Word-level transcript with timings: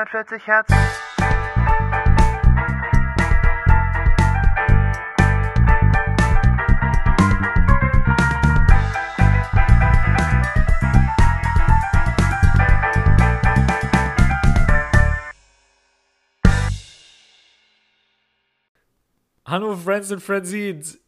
140 0.00 0.46
Hertz. 0.46 0.70
Hallo 19.44 19.76
Friends 19.76 20.10
and 20.10 20.22
Friendsines. 20.22 20.98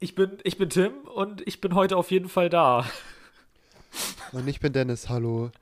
Ich 0.00 0.16
bin, 0.16 0.38
ich 0.42 0.58
bin 0.58 0.70
Tim 0.70 0.92
und 1.14 1.46
ich 1.46 1.60
bin 1.60 1.76
heute 1.76 1.96
auf 1.96 2.10
jeden 2.10 2.28
Fall 2.28 2.48
da. 2.48 2.84
Und 4.32 4.48
ich 4.48 4.58
bin 4.58 4.72
Dennis, 4.72 5.08
hallo. 5.08 5.52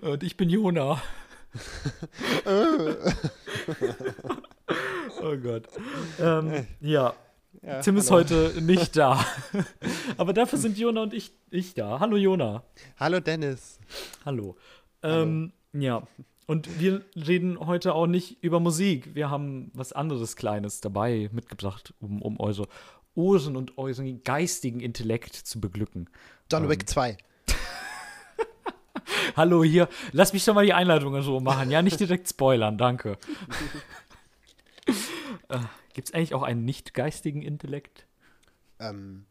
Und 0.00 0.22
ich 0.22 0.36
bin 0.36 0.48
Jona. 0.48 1.00
oh 5.22 5.36
Gott. 5.42 5.68
Ähm, 6.20 6.66
ja. 6.80 7.14
Ja, 7.62 7.80
Tim 7.80 7.96
ist 7.96 8.10
hallo. 8.10 8.20
heute 8.20 8.60
nicht 8.60 8.96
da. 8.96 9.24
Aber 10.16 10.32
dafür 10.32 10.58
sind 10.58 10.76
Jona 10.76 11.02
und 11.02 11.14
ich, 11.14 11.32
ich 11.50 11.74
da. 11.74 12.00
Hallo 12.00 12.16
Jona. 12.16 12.62
Hallo 12.98 13.20
Dennis. 13.20 13.78
Hallo. 14.24 14.56
Ähm, 15.02 15.52
ja. 15.72 16.06
Und 16.46 16.78
wir 16.78 17.02
reden 17.16 17.58
heute 17.58 17.94
auch 17.94 18.06
nicht 18.06 18.42
über 18.42 18.60
Musik. 18.60 19.14
Wir 19.14 19.30
haben 19.30 19.70
was 19.72 19.92
anderes 19.92 20.36
Kleines 20.36 20.80
dabei 20.80 21.30
mitgebracht, 21.32 21.94
um, 22.00 22.20
um 22.20 22.38
eure 22.38 22.68
Ohren 23.14 23.56
und 23.56 23.78
euren 23.78 24.22
geistigen 24.24 24.80
Intellekt 24.80 25.34
zu 25.34 25.60
beglücken. 25.60 26.10
John 26.50 26.68
Wick 26.68 26.88
2. 26.88 27.16
Hallo 29.36 29.64
hier. 29.64 29.88
Lass 30.12 30.32
mich 30.32 30.44
doch 30.44 30.54
mal 30.54 30.64
die 30.64 30.72
Einleitung 30.72 31.20
so 31.22 31.40
machen. 31.40 31.70
Ja, 31.70 31.82
nicht 31.82 32.00
direkt 32.00 32.28
spoilern, 32.28 32.78
danke. 32.78 33.18
äh, 35.48 35.58
Gibt 35.92 36.08
es 36.08 36.14
eigentlich 36.14 36.34
auch 36.34 36.42
einen 36.42 36.64
nicht 36.64 36.94
geistigen 36.94 37.42
Intellekt? 37.42 38.06
Ähm. 38.78 39.26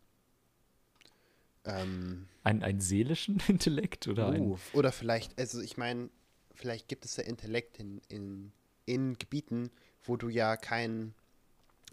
Ähm. 1.66 2.28
Einen, 2.44 2.64
einen 2.64 2.82
seelischen 2.82 3.42
Intellekt? 3.48 4.08
Oder 4.08 4.30
einen, 4.30 4.52
Uh, 4.52 4.58
oder 4.74 4.92
vielleicht, 4.92 5.38
also 5.40 5.62
ich 5.62 5.78
meine, 5.78 6.10
vielleicht 6.54 6.88
gibt 6.88 7.06
es 7.06 7.18
ja 7.18 7.24
Intellekt 7.24 7.80
in, 7.80 8.02
in, 8.10 8.52
in 8.86 9.18
Gebieten, 9.18 9.72
wo 10.04 10.18
du 10.18 10.30
ja 10.30 10.58
keinen, 10.58 11.14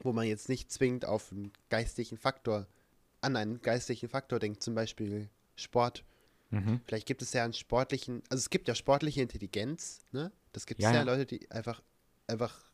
wo 0.02 0.12
man 0.12 0.26
jetzt 0.26 0.48
nicht 0.48 0.72
zwingend 0.72 1.04
auf 1.04 1.32
einen 1.32 1.52
geistigen 1.68 2.16
Faktor, 2.16 2.66
an 3.20 3.36
einen 3.36 3.60
geistigen 3.62 4.08
Faktor 4.08 4.38
denkt, 4.38 4.62
zum 4.62 4.74
Beispiel 4.74 5.28
Sport. 5.56 6.04
Mhm. 6.50 6.80
Vielleicht 6.86 7.06
gibt 7.06 7.22
es 7.22 7.32
ja 7.32 7.44
einen 7.44 7.52
sportlichen, 7.52 8.22
also 8.28 8.40
es 8.40 8.50
gibt 8.50 8.68
ja 8.68 8.74
sportliche 8.74 9.22
Intelligenz, 9.22 10.00
ne? 10.12 10.32
Das 10.52 10.66
gibt 10.66 10.80
es 10.80 10.84
Ja, 10.84 10.90
ja, 10.90 10.98
ja. 10.98 11.02
Leute, 11.04 11.26
die 11.26 11.50
einfach, 11.50 11.82
einfach, 12.26 12.72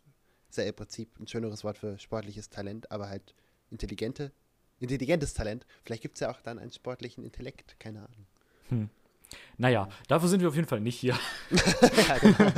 ist 0.48 0.58
ja 0.58 0.64
im 0.64 0.74
Prinzip 0.74 1.18
ein 1.20 1.26
schöneres 1.26 1.62
Wort 1.62 1.78
für 1.78 1.98
sportliches 1.98 2.48
Talent, 2.48 2.90
aber 2.90 3.08
halt 3.08 3.34
intelligente, 3.70 4.32
intelligentes 4.80 5.34
Talent. 5.34 5.66
Vielleicht 5.84 6.02
gibt 6.02 6.16
es 6.16 6.20
ja 6.20 6.30
auch 6.30 6.40
dann 6.40 6.58
einen 6.58 6.72
sportlichen 6.72 7.22
Intellekt, 7.22 7.78
keine 7.78 8.00
Ahnung. 8.00 8.26
Naja, 9.58 9.88
dafür 10.08 10.28
sind 10.28 10.40
wir 10.40 10.48
auf 10.48 10.54
jeden 10.54 10.68
Fall 10.68 10.80
nicht 10.80 10.98
hier. 10.98 11.18
ja, 12.08 12.18
genau. 12.18 12.52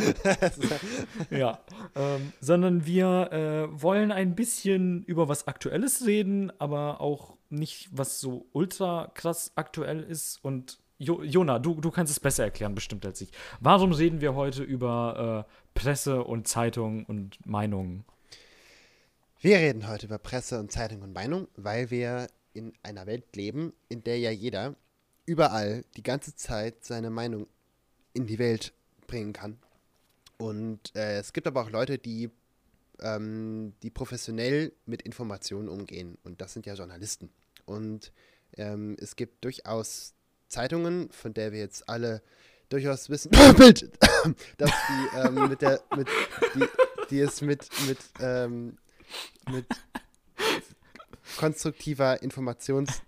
ja. 1.30 1.58
Ähm, 1.94 2.32
sondern 2.40 2.86
wir 2.86 3.32
äh, 3.32 3.82
wollen 3.82 4.12
ein 4.12 4.34
bisschen 4.34 5.04
über 5.04 5.28
was 5.28 5.46
Aktuelles 5.46 6.06
reden, 6.06 6.52
aber 6.58 7.00
auch 7.00 7.36
nicht, 7.50 7.88
was 7.92 8.20
so 8.20 8.46
ultra 8.52 9.10
krass 9.14 9.52
aktuell 9.54 10.02
ist. 10.02 10.44
Und 10.44 10.78
jo 10.98 11.22
Jona, 11.22 11.58
du, 11.58 11.80
du 11.80 11.90
kannst 11.90 12.12
es 12.12 12.20
besser 12.20 12.44
erklären, 12.44 12.74
bestimmt 12.74 13.06
als 13.06 13.20
ich. 13.20 13.30
Warum 13.60 13.92
reden 13.92 14.20
wir 14.20 14.34
heute 14.34 14.62
über 14.62 15.46
äh, 15.48 15.78
Presse 15.78 16.24
und 16.24 16.48
Zeitung 16.48 17.04
und 17.06 17.44
Meinungen? 17.46 18.04
Wir 19.40 19.58
reden 19.58 19.86
heute 19.88 20.06
über 20.06 20.18
Presse 20.18 20.58
und 20.58 20.72
Zeitung 20.72 21.02
und 21.02 21.12
Meinung, 21.12 21.46
weil 21.56 21.90
wir 21.90 22.26
in 22.54 22.72
einer 22.82 23.06
Welt 23.06 23.36
leben, 23.36 23.72
in 23.88 24.02
der 24.02 24.18
ja 24.18 24.30
jeder 24.30 24.74
überall 25.26 25.84
die 25.96 26.02
ganze 26.02 26.34
Zeit 26.34 26.84
seine 26.84 27.10
Meinung 27.10 27.46
in 28.14 28.26
die 28.26 28.38
Welt 28.38 28.72
bringen 29.06 29.32
kann. 29.32 29.58
Und 30.38 30.94
äh, 30.96 31.18
es 31.18 31.32
gibt 31.32 31.46
aber 31.46 31.62
auch 31.62 31.70
Leute, 31.70 31.98
die, 31.98 32.30
ähm, 33.00 33.74
die 33.82 33.90
professionell 33.90 34.72
mit 34.86 35.02
Informationen 35.02 35.68
umgehen. 35.68 36.18
Und 36.24 36.40
das 36.40 36.52
sind 36.52 36.66
ja 36.66 36.74
Journalisten. 36.74 37.30
Und 37.64 38.12
ähm, 38.56 38.96
es 38.98 39.14
gibt 39.14 39.44
durchaus 39.44 40.14
Zeitungen, 40.48 41.10
von 41.10 41.34
der 41.34 41.52
wir 41.52 41.60
jetzt 41.60 41.88
alle 41.88 42.22
durchaus 42.68 43.10
wissen, 43.10 43.30
Bild, 43.56 43.90
dass 44.58 44.70
die 44.70 45.18
ähm, 45.18 45.48
mit 45.48 45.62
der, 45.62 45.80
mit, 45.96 46.08
die, 46.54 46.66
die 47.10 47.20
es 47.20 47.40
mit, 47.40 47.68
mit, 47.86 47.98
ähm, 48.20 48.78
mit 49.50 49.66
konstruktiver 51.36 52.22
Informations, 52.22 53.02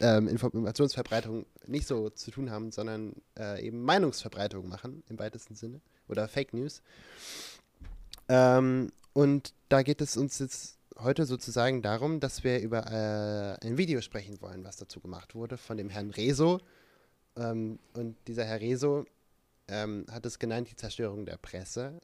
ähm, 0.00 0.28
Informationsverbreitung 0.28 1.46
nicht 1.66 1.86
so 1.86 2.10
zu 2.10 2.30
tun 2.30 2.50
haben, 2.50 2.70
sondern 2.70 3.14
äh, 3.38 3.64
eben 3.66 3.82
Meinungsverbreitung 3.82 4.68
machen 4.68 5.02
im 5.08 5.18
weitesten 5.18 5.54
Sinne 5.54 5.80
oder 6.08 6.28
Fake 6.28 6.52
News. 6.52 6.82
Ähm, 8.28 8.90
und 9.12 9.54
da 9.68 9.82
geht 9.82 10.00
es 10.00 10.16
uns 10.16 10.38
jetzt 10.38 10.78
heute 10.98 11.26
sozusagen 11.26 11.82
darum, 11.82 12.20
dass 12.20 12.44
wir 12.44 12.60
über 12.60 12.86
äh, 12.86 13.66
ein 13.66 13.78
Video 13.78 14.00
sprechen 14.00 14.40
wollen, 14.40 14.64
was 14.64 14.76
dazu 14.76 15.00
gemacht 15.00 15.34
wurde 15.34 15.56
von 15.56 15.76
dem 15.76 15.88
Herrn 15.88 16.10
Rezo. 16.10 16.60
Ähm, 17.36 17.78
und 17.94 18.16
dieser 18.26 18.44
Herr 18.44 18.60
Rezo 18.60 19.04
ähm, 19.68 20.06
hat 20.10 20.26
es 20.26 20.38
genannt, 20.38 20.68
die 20.70 20.76
Zerstörung 20.76 21.26
der 21.26 21.36
Presse, 21.36 22.00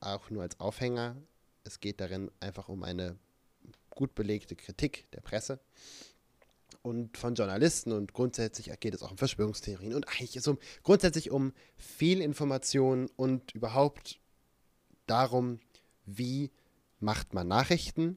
auch 0.00 0.30
nur 0.30 0.42
als 0.42 0.58
Aufhänger. 0.60 1.16
Es 1.64 1.80
geht 1.80 2.00
darin 2.00 2.30
einfach 2.40 2.68
um 2.68 2.82
eine 2.82 3.16
gut 3.90 4.14
belegte 4.14 4.56
Kritik 4.56 5.06
der 5.12 5.20
Presse 5.20 5.60
und 6.82 7.16
von 7.16 7.34
Journalisten 7.34 7.92
und 7.92 8.12
grundsätzlich 8.12 8.70
geht 8.80 8.94
es 8.94 9.02
auch 9.02 9.12
um 9.12 9.18
Verschwörungstheorien 9.18 9.94
und 9.94 10.08
eigentlich 10.08 10.36
ist 10.36 10.42
es 10.42 10.48
um, 10.48 10.58
grundsätzlich 10.82 11.30
um 11.30 11.52
Fehlinformationen 11.76 13.08
und 13.16 13.54
überhaupt 13.54 14.18
darum, 15.06 15.60
wie 16.04 16.50
macht 16.98 17.34
man 17.34 17.48
Nachrichten, 17.48 18.16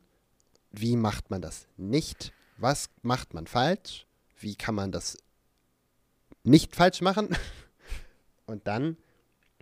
wie 0.79 0.95
macht 0.95 1.29
man 1.31 1.41
das 1.41 1.67
nicht, 1.77 2.33
was 2.57 2.89
macht 3.01 3.33
man 3.33 3.47
falsch, 3.47 4.05
wie 4.39 4.55
kann 4.55 4.75
man 4.75 4.91
das 4.91 5.17
nicht 6.43 6.75
falsch 6.75 7.01
machen 7.01 7.35
und 8.45 8.67
dann 8.67 8.97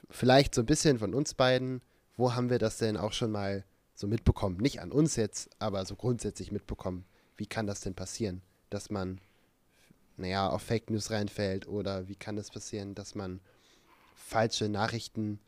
vielleicht 0.10 0.54
so 0.56 0.62
ein 0.62 0.68
bisschen 0.68 1.00
von 1.00 1.14
uns 1.14 1.34
beiden, 1.34 1.82
wo 2.18 2.34
haben 2.34 2.50
wir 2.50 2.60
das 2.60 2.78
denn 2.78 2.98
auch 2.98 3.14
schon 3.14 3.32
mal 3.32 3.64
so 3.96 4.08
mitbekommen, 4.08 4.58
nicht 4.58 4.82
an 4.82 4.92
uns 4.92 5.16
jetzt, 5.16 5.50
aber 5.60 5.86
so 5.86 5.96
grundsätzlich 5.96 6.52
mitbekommen, 6.52 7.06
wie 7.38 7.48
kann 7.48 7.68
das 7.68 7.82
denn 7.82 7.96
passieren? 7.96 8.42
dass 8.74 8.90
man, 8.90 9.22
naja, 10.18 10.50
auf 10.50 10.64
Fake 10.64 10.90
News 10.90 11.12
reinfällt 11.12 11.68
oder 11.68 12.08
wie 12.08 12.16
kann 12.16 12.38
es 12.38 12.50
passieren, 12.50 12.96
dass 12.96 13.16
man 13.16 13.40
falsche 14.16 14.68
Nachrichten 14.68 15.40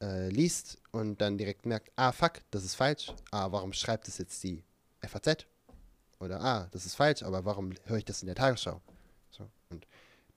äh, 0.00 0.28
liest 0.28 0.78
und 0.90 1.20
dann 1.20 1.38
direkt 1.38 1.66
merkt, 1.66 1.92
ah, 1.96 2.12
fuck, 2.12 2.40
das 2.50 2.64
ist 2.64 2.74
falsch. 2.74 3.12
Ah, 3.30 3.52
warum 3.52 3.72
schreibt 3.72 4.08
es 4.08 4.18
jetzt 4.18 4.42
die 4.42 4.64
FAZ? 5.06 5.46
Oder, 6.20 6.40
ah, 6.40 6.68
das 6.70 6.86
ist 6.86 6.94
falsch, 6.94 7.22
aber 7.22 7.44
warum 7.44 7.72
höre 7.86 7.98
ich 7.98 8.04
das 8.04 8.22
in 8.22 8.26
der 8.26 8.36
Tagesschau? 8.36 8.80
So, 9.30 9.48
und 9.70 9.86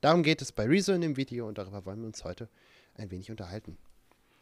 darum 0.01 0.23
geht 0.23 0.41
es 0.41 0.51
bei 0.51 0.65
Rezo 0.65 0.93
in 0.93 1.01
dem 1.01 1.17
Video 1.17 1.47
und 1.47 1.57
darüber 1.57 1.85
wollen 1.85 1.99
wir 1.99 2.07
uns 2.07 2.23
heute 2.23 2.49
ein 2.95 3.11
wenig 3.11 3.29
unterhalten. 3.29 3.77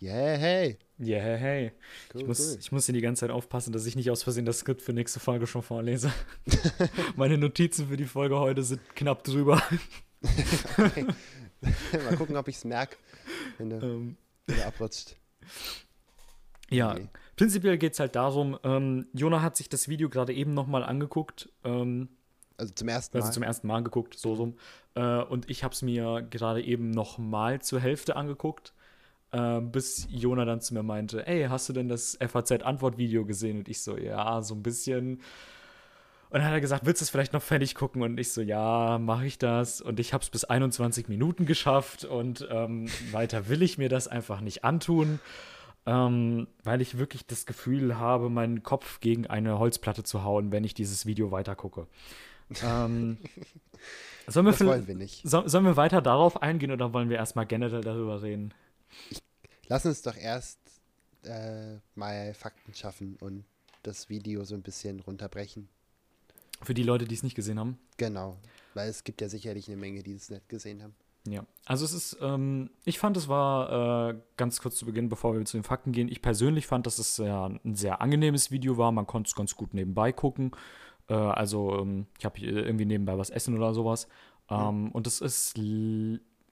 Yeah, 0.01 0.37
hey. 0.37 0.77
Yeah, 0.99 1.37
hey. 1.37 1.71
Cool, 2.13 2.21
ich, 2.21 2.27
muss, 2.27 2.39
cool. 2.39 2.57
ich 2.59 2.71
muss 2.71 2.85
hier 2.85 2.93
die 2.93 3.01
ganze 3.01 3.21
Zeit 3.21 3.31
aufpassen, 3.31 3.71
dass 3.71 3.85
ich 3.85 3.95
nicht 3.95 4.09
aus 4.09 4.23
Versehen 4.23 4.45
das 4.45 4.59
Skript 4.59 4.81
für 4.81 4.91
nächste 4.91 5.19
Folge 5.19 5.47
schon 5.47 5.61
vorlese. 5.61 6.11
Meine 7.15 7.37
Notizen 7.37 7.87
für 7.87 7.97
die 7.97 8.05
Folge 8.05 8.39
heute 8.39 8.63
sind 8.63 8.81
knapp 8.95 9.23
drüber. 9.23 9.61
Okay. 10.77 11.05
Mal 11.91 12.15
gucken, 12.15 12.37
ob 12.37 12.47
ich 12.47 12.55
es 12.55 12.63
merke, 12.63 12.95
wenn 13.57 13.69
du, 13.69 13.75
Ähm, 13.75 14.17
wenn 14.47 14.55
du 14.55 14.65
abrutscht. 14.65 15.17
Ja, 16.69 16.91
Okay. 16.91 17.09
prinzipiell 17.35 17.77
geht 17.77 17.93
es 17.93 17.99
halt 17.99 18.15
darum, 18.15 18.57
ähm, 18.63 19.07
Jona 19.13 19.41
hat 19.41 19.55
sich 19.57 19.69
das 19.69 19.87
Video 19.87 20.09
gerade 20.09 20.33
eben 20.33 20.53
nochmal 20.53 20.83
angeguckt, 20.83 21.49
ähm, 21.63 22.09
Also 22.57 22.73
zum 22.73 22.87
ersten 22.87 23.17
Mal. 23.17 23.21
also 23.23 23.33
zum 23.33 23.43
ersten 23.43 23.67
Mal 23.67 23.77
angeguckt, 23.77 24.17
so 24.17 24.33
rum. 24.33 24.55
Äh, 24.95 25.21
und 25.23 25.49
ich 25.49 25.63
habe 25.63 25.73
es 25.73 25.81
mir 25.81 26.25
gerade 26.29 26.63
eben 26.63 26.91
nochmal 26.91 27.61
zur 27.61 27.79
Hälfte 27.79 28.15
angeguckt, 28.15 28.73
äh, 29.31 29.59
bis 29.61 30.07
Jona 30.09 30.45
dann 30.45 30.61
zu 30.61 30.73
mir 30.73 30.83
meinte, 30.83 31.25
ey, 31.27 31.45
hast 31.49 31.67
du 31.69 31.73
denn 31.73 31.89
das 31.89 32.17
FAZ-Antwortvideo 32.19 33.25
gesehen? 33.25 33.57
Und 33.59 33.69
ich 33.69 33.81
so, 33.81 33.97
ja, 33.97 34.41
so 34.41 34.53
ein 34.55 34.63
bisschen. 34.63 35.21
Und 36.29 36.39
dann 36.39 36.45
hat 36.45 36.53
er 36.53 36.61
gesagt, 36.61 36.85
willst 36.85 37.01
du 37.01 37.03
es 37.03 37.09
vielleicht 37.11 37.33
noch 37.33 37.43
fertig 37.43 37.75
gucken? 37.75 38.01
Und 38.01 38.19
ich 38.19 38.31
so, 38.31 38.41
ja, 38.41 38.97
mache 38.99 39.25
ich 39.27 39.37
das. 39.37 39.81
Und 39.81 39.99
ich 39.99 40.13
habe 40.13 40.23
es 40.23 40.29
bis 40.31 40.43
21 40.45 41.07
Minuten 41.07 41.45
geschafft 41.45 42.05
und 42.05 42.47
ähm, 42.49 42.87
weiter 43.11 43.49
will 43.49 43.61
ich 43.61 43.77
mir 43.77 43.89
das 43.89 44.07
einfach 44.07 44.41
nicht 44.41 44.63
antun, 44.63 45.19
ähm, 45.85 46.47
weil 46.63 46.81
ich 46.81 46.97
wirklich 46.97 47.25
das 47.25 47.45
Gefühl 47.45 47.97
habe, 47.97 48.29
meinen 48.29 48.63
Kopf 48.63 48.99
gegen 48.99 49.27
eine 49.27 49.59
Holzplatte 49.59 50.03
zu 50.03 50.23
hauen, 50.23 50.51
wenn 50.51 50.63
ich 50.63 50.73
dieses 50.73 51.05
Video 51.05 51.31
weiter 51.31 51.55
gucke. 51.55 51.87
ähm, 52.63 53.17
sollen 54.27 54.45
wir 54.45 54.51
das 54.51 54.65
wollen 54.65 54.87
wir 54.87 54.95
nicht. 54.95 55.27
so, 55.27 55.47
sollen 55.47 55.65
wir 55.65 55.75
weiter 55.75 56.01
darauf 56.01 56.41
eingehen 56.41 56.71
oder 56.71 56.93
wollen 56.93 57.09
wir 57.09 57.17
erstmal 57.17 57.45
generell 57.45 57.81
darüber 57.81 58.21
reden? 58.21 58.53
ich, 59.09 59.21
lass 59.67 59.85
uns 59.85 60.01
doch 60.01 60.15
erst 60.15 60.59
äh, 61.23 61.77
mal 61.95 62.33
Fakten 62.33 62.73
schaffen 62.73 63.17
und 63.19 63.45
das 63.83 64.09
Video 64.09 64.43
so 64.45 64.55
ein 64.55 64.61
bisschen 64.61 64.99
runterbrechen. 65.01 65.67
Für 66.61 66.73
die 66.73 66.83
Leute, 66.83 67.05
die 67.05 67.15
es 67.15 67.23
nicht 67.23 67.35
gesehen 67.35 67.59
haben. 67.59 67.77
Genau, 67.97 68.37
weil 68.73 68.89
es 68.89 69.03
gibt 69.03 69.19
ja 69.19 69.27
sicherlich 69.27 69.67
eine 69.67 69.77
Menge, 69.77 70.03
die 70.03 70.13
es 70.13 70.29
nicht 70.29 70.47
gesehen 70.47 70.81
haben. 70.81 70.95
Ja, 71.25 71.45
also 71.65 71.85
es 71.85 71.93
ist, 71.93 72.17
ähm, 72.21 72.69
ich 72.83 72.99
fand, 72.99 73.15
es 73.15 73.29
war 73.29 74.09
äh, 74.09 74.15
ganz 74.35 74.59
kurz 74.59 74.75
zu 74.75 74.85
Beginn, 74.85 75.07
bevor 75.07 75.33
wir 75.33 75.45
zu 75.45 75.55
den 75.55 75.63
Fakten 75.63 75.93
gehen. 75.93 76.09
Ich 76.09 76.21
persönlich 76.21 76.67
fand, 76.67 76.85
dass 76.85 76.99
es 76.99 77.17
ja 77.17 77.45
ein 77.45 77.75
sehr 77.75 78.01
angenehmes 78.01 78.51
Video 78.51 78.77
war. 78.77 78.91
Man 78.91 79.07
konnte 79.07 79.29
es 79.29 79.35
ganz 79.35 79.55
gut 79.55 79.73
nebenbei 79.73 80.11
gucken. 80.11 80.51
Äh, 81.07 81.13
also, 81.13 81.79
ähm, 81.79 82.07
ich 82.19 82.25
habe 82.25 82.39
irgendwie 82.39 82.85
nebenbei 82.85 83.17
was 83.17 83.29
essen 83.29 83.55
oder 83.55 83.73
sowas. 83.73 84.09
Ähm, 84.49 84.85
mhm. 84.85 84.91
Und 84.91 85.07
es 85.07 85.21
ist, 85.21 85.57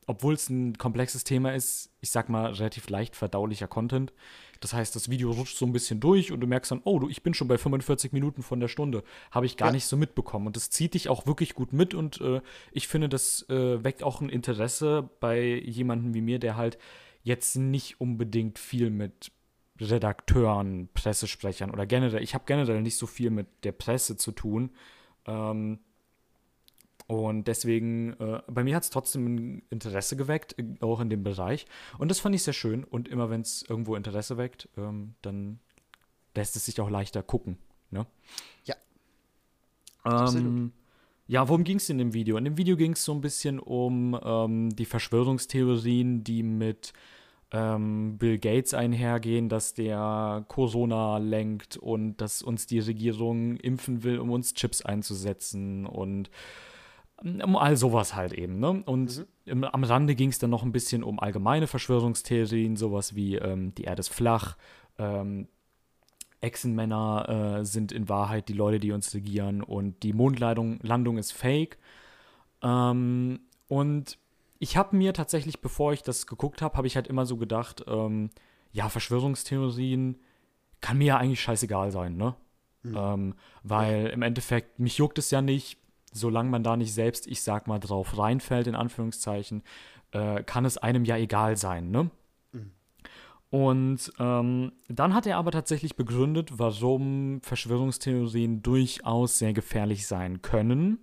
obwohl 0.08 0.34
es 0.36 0.50
ein 0.50 0.78
komplexes 0.78 1.26
Thema 1.26 1.54
ist, 1.54 1.92
ich 2.00 2.12
sag 2.12 2.30
mal, 2.30 2.52
relativ 2.54 2.90
leicht 2.90 3.18
verdaulicher 3.18 3.68
Content. 3.68 4.14
Das 4.62 4.74
heißt, 4.74 4.96
das 4.96 5.10
Video 5.10 5.32
rutscht 5.32 5.58
so 5.58 5.66
ein 5.66 5.74
bisschen 5.74 6.00
durch 6.00 6.32
und 6.32 6.40
du 6.40 6.48
merkst 6.48 6.72
dann, 6.72 6.82
oh, 6.84 7.00
du, 7.00 7.10
ich 7.10 7.24
bin 7.24 7.34
schon 7.34 7.48
bei 7.48 7.58
45 7.58 8.14
Minuten 8.14 8.44
von 8.44 8.60
der 8.60 8.68
Stunde. 8.68 9.04
Habe 9.32 9.48
ich 9.48 9.58
gar 9.58 9.70
ja. 9.70 9.74
nicht 9.74 9.86
so 9.86 9.98
mitbekommen. 9.98 10.48
Und 10.48 10.56
das 10.56 10.70
zieht 10.70 10.94
dich 10.94 11.10
auch 11.10 11.26
wirklich 11.26 11.56
gut 11.56 11.74
mit 11.74 11.94
und 11.94 12.22
äh, 12.22 12.42
ich 12.72 12.88
finde, 12.88 13.10
das 13.10 13.48
äh, 13.50 13.84
weckt 13.84 14.04
auch 14.04 14.22
ein 14.22 14.30
Interesse 14.30 15.10
bei 15.20 15.42
jemandem 15.42 16.14
wie 16.14 16.22
mir, 16.22 16.40
der 16.40 16.56
halt 16.56 16.78
jetzt 17.24 17.56
nicht 17.56 18.00
unbedingt 18.00 18.60
viel 18.60 18.92
mit 18.92 19.32
Redakteuren, 19.80 20.90
Pressesprechern 20.94 21.72
oder 21.72 21.88
generell, 21.88 22.22
ich 22.22 22.36
habe 22.36 22.44
generell 22.46 22.82
nicht 22.82 22.98
so 22.98 23.08
viel 23.08 23.32
mit 23.32 23.48
der 23.64 23.72
Presse 23.72 24.16
zu 24.16 24.32
tun. 24.32 24.72
Ähm, 25.26 25.80
und 27.12 27.46
deswegen, 27.50 28.14
äh, 28.22 28.42
bei 28.48 28.64
mir 28.64 28.74
hat 28.74 28.84
es 28.84 28.90
trotzdem 28.90 29.64
Interesse 29.70 30.16
geweckt, 30.16 30.56
auch 30.80 31.02
in 31.02 31.10
dem 31.10 31.24
Bereich. 31.24 31.66
Und 31.98 32.10
das 32.10 32.22
fand 32.22 32.34
ich 32.36 32.44
sehr 32.44 32.54
schön. 32.54 32.86
Und 32.86 33.10
immer 33.10 33.30
wenn 33.30 33.42
es 33.42 33.64
irgendwo 33.68 33.96
Interesse 33.96 34.38
weckt, 34.38 34.70
ähm, 34.78 35.16
dann 35.22 35.60
lässt 36.36 36.56
es 36.56 36.66
sich 36.66 36.80
auch 36.80 36.90
leichter 36.90 37.22
gucken. 37.22 37.58
Ne? 37.90 38.08
Ja. 38.64 38.76
Ähm, 40.06 40.72
ja, 41.28 41.50
worum 41.50 41.66
ging 41.66 41.78
es 41.78 41.90
in 41.90 41.98
dem 41.98 42.14
Video? 42.14 42.38
In 42.38 42.46
dem 42.46 42.58
Video 42.58 42.78
ging 42.78 42.94
es 42.94 43.04
so 43.04 43.14
ein 43.14 43.20
bisschen 43.20 43.60
um 43.60 44.18
ähm, 44.24 44.74
die 44.74 44.86
Verschwörungstheorien, 44.86 46.24
die 46.24 46.44
mit 46.44 46.94
ähm, 47.52 48.18
Bill 48.20 48.40
Gates 48.40 48.74
einhergehen, 48.74 49.50
dass 49.50 49.74
der 49.74 50.46
Corona 50.48 51.18
lenkt 51.18 51.76
und 51.76 52.22
dass 52.22 52.42
uns 52.42 52.68
die 52.68 52.80
Regierung 52.80 53.58
impfen 53.58 54.04
will, 54.04 54.18
um 54.20 54.32
uns 54.32 54.54
Chips 54.54 54.82
einzusetzen 54.82 55.86
und 55.86 56.30
all 57.24 57.78
sowas 57.78 58.16
halt 58.16 58.34
eben. 58.34 58.60
Ne? 58.60 58.84
Und 58.86 59.26
mhm. 59.46 59.64
am 59.64 59.84
Rande 59.84 60.16
ging 60.16 60.30
es 60.30 60.40
dann 60.40 60.50
noch 60.50 60.64
ein 60.64 60.72
bisschen 60.72 61.04
um 61.04 61.20
allgemeine 61.20 61.68
Verschwörungstheorien, 61.68 62.76
sowas 62.76 63.16
wie 63.16 63.36
ähm, 63.36 63.74
die 63.76 63.84
Erde 63.84 64.00
ist 64.00 64.14
flach, 64.14 64.58
ähm, 64.98 65.48
Echsenmänner 66.42 67.60
äh, 67.60 67.66
sind 67.66 67.92
in 67.92 68.10
Wahrheit 68.10 68.50
die 68.50 68.54
Leute, 68.54 68.80
die 68.80 68.92
uns 68.92 69.14
regieren 69.14 69.62
und 69.62 70.02
die 70.02 70.14
Mondlandung 70.14 70.80
Landung 70.82 71.18
ist 71.18 71.32
fake. 71.32 71.78
Ähm, 72.64 73.42
und 73.68 74.18
ich 74.58 74.78
habe 74.78 74.96
mir 74.96 75.14
tatsächlich, 75.14 75.62
bevor 75.62 75.94
ich 75.94 76.04
das 76.04 76.28
geguckt 76.28 76.62
habe, 76.62 76.78
habe 76.78 76.88
ich 76.88 76.96
halt 76.96 77.08
immer 77.08 77.26
so 77.26 77.38
gedacht, 77.38 77.84
ähm, 77.88 78.32
ja, 78.72 78.90
Verschwörungstheorien 78.90 80.20
kann 80.82 80.98
mir 80.98 81.06
ja 81.06 81.18
eigentlich 81.18 81.42
scheißegal 81.42 81.92
sein, 81.92 82.18
ne? 82.18 82.36
Mhm. 82.84 82.96
Ähm, 82.98 83.36
weil 83.64 84.08
im 84.08 84.24
Endeffekt, 84.24 84.80
mich 84.80 84.98
juckt 84.98 85.20
es 85.20 85.30
ja 85.30 85.42
nicht, 85.42 85.78
solange 86.12 86.50
man 86.50 86.64
da 86.64 86.78
nicht 86.78 86.94
selbst, 86.94 87.28
ich 87.28 87.42
sag 87.42 87.68
mal, 87.68 87.80
drauf 87.80 88.18
reinfällt, 88.18 88.68
in 88.68 88.76
Anführungszeichen, 88.76 89.64
äh, 90.12 90.44
kann 90.44 90.66
es 90.66 90.78
einem 90.78 91.06
ja 91.06 91.18
egal 91.18 91.58
sein, 91.58 91.92
ne? 91.92 92.12
Mhm. 92.52 92.72
Und 93.50 94.14
ähm, 94.20 94.72
dann 94.88 95.14
hat 95.14 95.26
er 95.26 95.38
aber 95.38 95.52
tatsächlich 95.52 95.96
begründet, 95.96 96.58
warum 96.58 97.42
Verschwörungstheorien 97.42 98.62
durchaus 98.62 99.38
sehr 99.40 99.54
gefährlich 99.54 100.08
sein 100.08 100.42
können. 100.42 101.00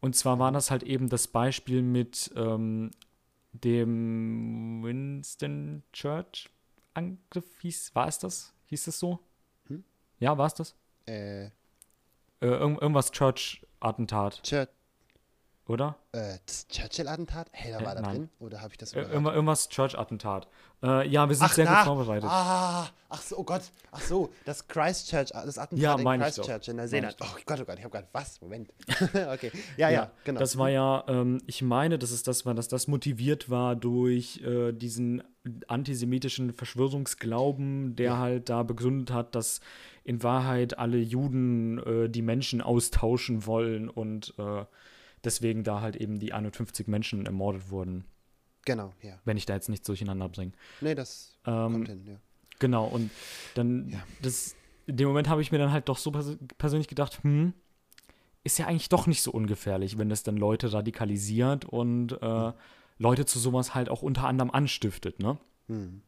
Und 0.00 0.14
zwar 0.16 0.38
war 0.38 0.52
das 0.52 0.70
halt 0.70 0.82
eben 0.82 1.08
das 1.08 1.28
Beispiel 1.28 1.82
mit 1.82 2.30
ähm, 2.36 2.90
dem 3.52 4.82
Winston 4.82 5.82
Church 5.92 6.48
Angriff 6.94 7.60
hieß, 7.60 7.94
war 7.94 8.08
es 8.08 8.18
das? 8.18 8.54
Hieß 8.66 8.86
es 8.88 8.98
so? 8.98 9.20
Hm? 9.66 9.84
Ja, 10.18 10.36
war 10.36 10.46
es 10.46 10.54
das? 10.54 10.74
Äh, 11.06 11.50
äh, 12.40 12.46
irgendwas 12.46 13.10
Church-Attentat. 13.12 14.42
Church. 14.42 14.68
Oder? 15.70 15.94
Äh, 16.10 16.38
das 16.46 16.66
Churchill-Attentat? 16.66 17.48
Hey, 17.52 17.70
da 17.70 17.84
war 17.84 17.96
äh, 17.96 18.02
da 18.02 18.10
drin? 18.10 18.28
Oder 18.40 18.60
habe 18.60 18.72
ich 18.72 18.78
das 18.78 18.90
überhört? 18.90 19.12
Irgendwas, 19.12 19.34
irgendwas 19.34 19.68
Church-Attentat. 19.68 20.48
Äh, 20.82 21.06
ja, 21.06 21.28
wir 21.28 21.36
sind 21.36 21.46
ach, 21.46 21.52
sehr 21.52 21.64
na, 21.64 21.76
gut 21.76 21.84
vorbereitet. 21.84 22.28
Ah, 22.28 22.88
ach 23.08 23.22
so, 23.22 23.38
oh 23.38 23.44
Gott. 23.44 23.62
Ach 23.92 24.00
so, 24.00 24.30
das 24.44 24.66
Christchurch, 24.66 25.28
das 25.30 25.58
Attentat 25.58 26.00
ja, 26.00 26.12
in 26.12 26.20
Christchurch 26.20 26.66
in 26.66 26.76
Neuseeland. 26.76 27.14
Oh 27.20 27.26
Gott, 27.46 27.60
oh 27.60 27.64
Gott, 27.64 27.78
ich 27.78 27.84
habe 27.84 27.92
gerade, 27.92 28.08
was? 28.10 28.40
Moment. 28.40 28.68
okay. 29.32 29.52
Ja, 29.76 29.90
ja, 29.90 29.90
ja, 29.90 30.10
genau. 30.24 30.40
Das 30.40 30.58
war 30.58 30.70
ja, 30.70 31.04
ähm, 31.06 31.40
ich 31.46 31.62
meine, 31.62 32.00
dass 32.00 32.10
es 32.10 32.24
das 32.24 32.44
war, 32.44 32.54
dass 32.54 32.66
das 32.66 32.88
motiviert 32.88 33.48
war 33.48 33.76
durch 33.76 34.42
äh, 34.42 34.72
diesen 34.72 35.22
antisemitischen 35.68 36.52
Verschwörungsglauben, 36.52 37.94
der 37.94 38.06
ja. 38.06 38.18
halt 38.18 38.48
da 38.48 38.64
begründet 38.64 39.12
hat, 39.12 39.36
dass 39.36 39.60
in 40.02 40.24
Wahrheit 40.24 40.78
alle 40.78 40.98
Juden 40.98 41.78
äh, 41.78 42.08
die 42.08 42.22
Menschen 42.22 42.60
austauschen 42.60 43.46
wollen 43.46 43.88
und 43.88 44.34
äh, 44.36 44.64
deswegen 45.24 45.64
da 45.64 45.80
halt 45.80 45.96
eben 45.96 46.18
die 46.18 46.32
51 46.32 46.86
Menschen 46.88 47.26
ermordet 47.26 47.70
wurden. 47.70 48.04
Genau, 48.64 48.92
ja. 49.02 49.18
Wenn 49.24 49.36
ich 49.36 49.46
da 49.46 49.54
jetzt 49.54 49.68
nichts 49.68 49.86
durcheinander 49.86 50.28
bringe. 50.28 50.52
Nee, 50.80 50.94
das 50.94 51.38
ähm, 51.46 51.72
kommt 51.72 51.88
hin, 51.88 52.06
ja. 52.06 52.16
Genau, 52.58 52.84
und 52.86 53.10
dann, 53.54 53.88
ja. 53.88 54.02
das, 54.22 54.54
in 54.86 54.96
dem 54.96 55.08
Moment 55.08 55.28
habe 55.28 55.40
ich 55.40 55.50
mir 55.50 55.58
dann 55.58 55.72
halt 55.72 55.88
doch 55.88 55.96
so 55.96 56.10
pers 56.10 56.36
persönlich 56.58 56.88
gedacht, 56.88 57.22
hm, 57.22 57.54
ist 58.44 58.58
ja 58.58 58.66
eigentlich 58.66 58.88
doch 58.88 59.06
nicht 59.06 59.22
so 59.22 59.30
ungefährlich, 59.30 59.98
wenn 59.98 60.08
das 60.08 60.22
dann 60.22 60.36
Leute 60.36 60.72
radikalisiert 60.72 61.64
und 61.64 62.20
äh, 62.20 62.48
mhm. 62.48 62.52
Leute 62.98 63.24
zu 63.24 63.38
sowas 63.38 63.74
halt 63.74 63.88
auch 63.88 64.02
unter 64.02 64.26
anderem 64.26 64.50
anstiftet, 64.50 65.20
ne? 65.20 65.38
Mhm. 65.68 66.02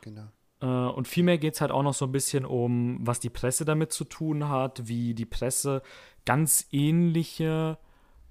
Genau. 0.00 0.28
Äh, 0.60 0.66
und 0.66 1.08
vielmehr 1.08 1.38
geht 1.38 1.54
es 1.54 1.60
halt 1.60 1.70
auch 1.70 1.82
noch 1.82 1.94
so 1.94 2.06
ein 2.06 2.12
bisschen 2.12 2.44
um, 2.44 2.98
was 3.00 3.20
die 3.20 3.30
Presse 3.30 3.64
damit 3.64 3.92
zu 3.92 4.04
tun 4.04 4.48
hat, 4.48 4.86
wie 4.86 5.14
die 5.14 5.26
Presse 5.26 5.82
ganz 6.24 6.66
ähnliche 6.70 7.78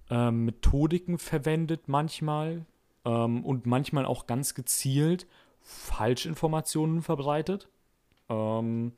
äh, 0.09 0.31
Methodiken 0.31 1.17
verwendet 1.17 1.87
manchmal 1.87 2.65
ähm, 3.05 3.45
und 3.45 3.65
manchmal 3.65 4.05
auch 4.05 4.27
ganz 4.27 4.53
gezielt 4.53 5.27
Falschinformationen 5.61 7.01
verbreitet. 7.01 7.69
Ähm, 8.29 8.93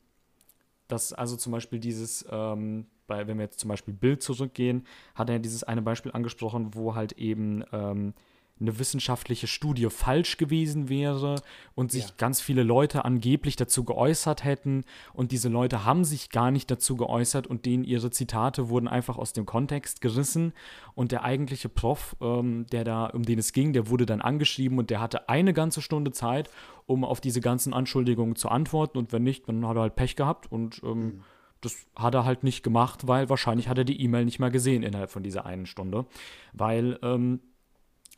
dass 0.88 1.14
also 1.14 1.38
zum 1.38 1.54
Beispiel 1.54 1.80
dieses, 1.80 2.26
ähm, 2.30 2.86
bei, 3.08 3.28
wenn 3.28 3.38
wir 3.38 3.46
jetzt 3.46 3.60
zum 3.60 3.70
Beispiel 3.70 3.94
Bild 3.94 4.22
zurückgehen, 4.22 4.86
hat 5.16 5.30
er 5.30 5.40
dieses 5.40 5.64
eine 5.64 5.82
Beispiel 5.82 6.12
angesprochen, 6.12 6.76
wo 6.76 6.96
halt 6.96 7.14
eben 7.14 7.64
ähm, 7.72 8.14
eine 8.62 8.80
wissenschaftliche 8.80 9.48
Studie 9.48 9.90
falsch 9.90 10.38
gewesen 10.38 10.88
wäre 10.88 11.42
und 11.76 11.92
sich 11.92 12.04
ja. 12.04 12.10
ganz 12.18 12.40
viele 12.42 12.64
Leute 12.64 13.04
angeblich 13.04 13.56
dazu 13.56 13.84
geäußert 13.84 14.44
hätten 14.44 14.84
und 15.14 15.32
diese 15.32 15.50
Leute 15.50 15.84
haben 15.86 16.04
sich 16.04 16.30
gar 16.30 16.52
nicht 16.52 16.70
dazu 16.70 16.96
geäußert 16.96 17.48
und 17.48 17.66
denen 17.66 17.84
ihre 17.84 18.12
Zitate 18.12 18.70
wurden 18.70 18.88
einfach 18.88 19.18
aus 19.18 19.34
dem 19.34 19.46
Kontext 19.46 20.02
gerissen 20.02 20.54
und 20.94 21.12
der 21.12 21.24
eigentliche 21.24 21.70
Prof, 21.70 22.16
ähm, 22.22 22.66
der 22.72 22.84
da, 22.84 23.08
um 23.08 23.24
den 23.24 23.40
es 23.40 23.52
ging, 23.54 23.74
der 23.74 23.90
wurde 23.90 24.06
dann 24.06 24.22
angeschrieben 24.22 24.78
und 24.78 24.90
der 24.90 25.02
hatte 25.02 25.28
eine 25.28 25.54
ganze 25.54 25.82
Stunde 25.82 26.12
Zeit, 26.12 26.50
um 26.86 27.04
auf 27.04 27.22
diese 27.22 27.42
ganzen 27.42 27.74
Anschuldigungen 27.74 28.36
zu 28.36 28.50
antworten 28.50 28.98
und 28.98 29.12
wenn 29.12 29.24
nicht, 29.24 29.48
dann 29.48 29.68
hat 29.68 29.76
er 29.76 29.82
halt 29.82 29.96
Pech 29.96 30.16
gehabt 30.16 30.52
und 30.52 30.82
ähm, 30.84 31.04
mhm. 31.04 31.24
Das 31.62 31.86
hat 31.96 32.16
er 32.16 32.26
halt 32.26 32.44
nicht 32.44 32.64
gemacht, 32.64 33.08
weil 33.08 33.30
wahrscheinlich 33.30 33.70
hat 33.70 33.78
er 33.78 33.84
die 33.84 34.02
E-Mail 34.02 34.26
nicht 34.26 34.40
mal 34.40 34.50
gesehen 34.50 34.82
innerhalb 34.82 35.12
von 35.12 35.22
dieser 35.22 35.46
einen 35.46 35.68
Stunde. 35.68 36.08
Weil 36.54 36.98
ähm, 37.04 37.40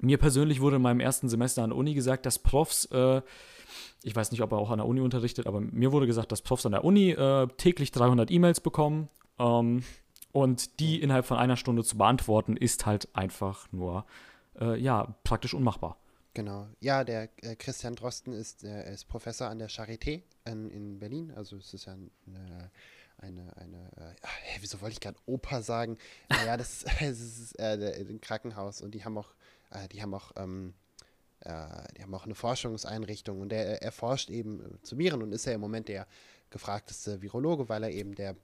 mir 0.02 0.18
persönlich 0.18 0.62
wurde 0.62 0.78
in 0.78 0.82
meinem 0.82 1.00
ersten 1.00 1.30
Semester 1.30 1.64
an 1.64 1.70
der 1.70 1.78
Uni 1.78 1.94
gesagt, 1.94 2.26
dass 2.26 2.40
Profs, 2.40 2.86
äh, 2.86 3.22
ich 4.04 4.16
weiß 4.16 4.32
nicht, 4.32 4.42
ob 4.42 4.52
er 4.52 4.58
auch 4.58 4.72
an 4.72 4.80
der 4.80 4.88
Uni 4.88 5.02
unterrichtet, 5.02 5.48
aber 5.48 5.62
mir 5.62 5.92
wurde 5.92 6.08
gesagt, 6.08 6.32
dass 6.32 6.42
Profs 6.42 6.66
an 6.66 6.74
der 6.74 6.84
Uni 6.84 7.12
äh, 7.12 7.48
täglich 7.58 7.92
300 7.92 8.32
E-Mails 8.32 8.60
bekommen. 8.60 9.10
Ähm, 9.40 9.84
und 10.32 10.80
die 10.80 11.02
innerhalb 11.02 11.26
von 11.26 11.38
einer 11.38 11.58
Stunde 11.58 11.84
zu 11.84 11.98
beantworten, 11.98 12.58
ist 12.58 12.86
halt 12.86 13.08
einfach 13.16 13.72
nur, 13.72 14.06
äh, 14.60 14.80
ja, 14.80 15.16
praktisch 15.24 15.54
unmachbar. 15.54 15.98
Genau. 16.34 16.68
Ja, 16.80 17.04
der 17.04 17.30
äh, 17.44 17.56
Christian 17.56 17.96
Drosten 17.96 18.34
ist, 18.34 18.64
äh, 18.64 18.92
ist 18.92 19.08
Professor 19.08 19.48
an 19.48 19.60
der 19.60 19.70
Charité 19.70 20.24
in, 20.46 20.70
in 20.72 21.00
Berlin. 21.00 21.32
Also 21.36 21.58
es 21.58 21.74
ist 21.74 21.86
ja 21.86 21.94
eine, 21.94 22.72
eine, 23.18 23.56
eine 23.58 23.92
äh, 23.96 24.60
wieso 24.60 24.82
wollte 24.82 24.94
ich 24.94 25.00
gerade 25.00 25.20
Oper 25.28 25.62
sagen? 25.62 25.98
Naja, 26.30 26.58
das 26.58 26.84
ist, 26.84 26.88
es 27.02 27.22
ist 27.22 27.60
äh, 27.60 28.04
ein 28.10 28.20
Krankenhaus 28.20 28.82
und 28.82 28.96
die 28.96 29.06
haben 29.06 29.18
auch 29.18 29.34
äh, 29.74 29.88
die 29.90 30.02
haben 30.02 30.14
auch 30.14 30.32
ähm, 30.36 30.74
äh, 31.42 31.68
die 31.98 32.04
haben 32.04 32.14
auch 32.14 32.26
eine 32.26 32.36
Forschungseinrichtung 32.36 33.42
und 33.42 33.50
der 33.50 33.82
erforscht 33.82 34.30
eben 34.30 34.62
äh, 34.62 34.82
zu 34.82 34.98
Viren 34.98 35.22
und 35.22 35.34
ist 35.34 35.46
ja 35.46 35.54
im 35.54 35.62
Moment 35.62 35.90
der 35.90 36.08
gefragteste 36.50 37.22
Virologe, 37.22 37.68
weil 37.68 37.84
er 37.84 37.92
eben 37.92 38.16
der 38.16 38.36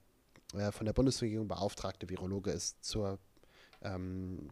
äh, 0.54 0.72
von 0.72 0.86
der 0.86 0.94
Bundesregierung 0.94 1.48
beauftragte 1.48 2.10
Virologe 2.10 2.52
ist 2.52 2.84
zur 2.84 3.20
ähm, 3.82 4.50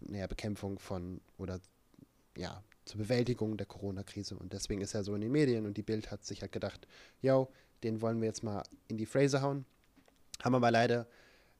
naja, 0.00 0.26
Bekämpfung 0.26 0.78
von 0.78 1.20
oder 1.36 1.60
ja, 2.36 2.62
zur 2.84 3.00
Bewältigung 3.00 3.56
der 3.56 3.66
Corona-Krise. 3.66 4.36
Und 4.36 4.52
deswegen 4.52 4.80
ist 4.80 4.94
er 4.94 5.04
so 5.04 5.14
in 5.14 5.20
den 5.20 5.32
Medien 5.32 5.66
und 5.66 5.76
die 5.76 5.82
Bild 5.82 6.10
hat 6.10 6.24
sich 6.24 6.40
halt 6.40 6.52
gedacht, 6.52 6.86
yo, 7.20 7.48
den 7.82 8.00
wollen 8.00 8.20
wir 8.20 8.28
jetzt 8.28 8.42
mal 8.42 8.62
in 8.88 8.96
die 8.96 9.06
Phrase 9.06 9.42
hauen. 9.42 9.64
Haben 10.42 10.54
aber 10.54 10.70
leider 10.70 11.06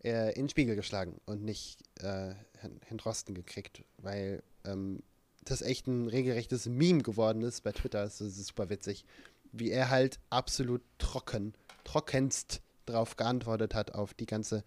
äh, 0.05 0.29
in 0.35 0.45
den 0.45 0.49
Spiegel 0.49 0.77
geschlagen 0.77 1.21
und 1.27 1.43
nicht 1.43 1.81
äh, 2.01 2.35
Herrn 2.59 2.99
Drosten 2.99 3.35
gekriegt, 3.35 3.85
weil 3.99 4.43
ähm, 4.65 5.03
das 5.45 5.63
echt 5.63 5.87
ein 5.87 6.09
regelrechtes 6.09 6.67
Meme 6.67 7.03
geworden 7.03 7.43
ist 7.43 7.63
bei 7.63 7.73
Twitter. 7.73 8.03
Das 8.03 8.21
ist 8.21 8.45
super 8.47 8.71
witzig, 8.71 9.05
wie 9.53 9.71
er 9.71 9.91
halt 9.91 10.19
absolut 10.31 10.83
trocken, 10.99 11.55
trockenst 11.85 12.61
drauf 12.87 13.17
geantwortet 13.17 13.75
hat 13.75 13.95
auf 13.95 14.15
die 14.15 14.27
ganze, 14.27 14.65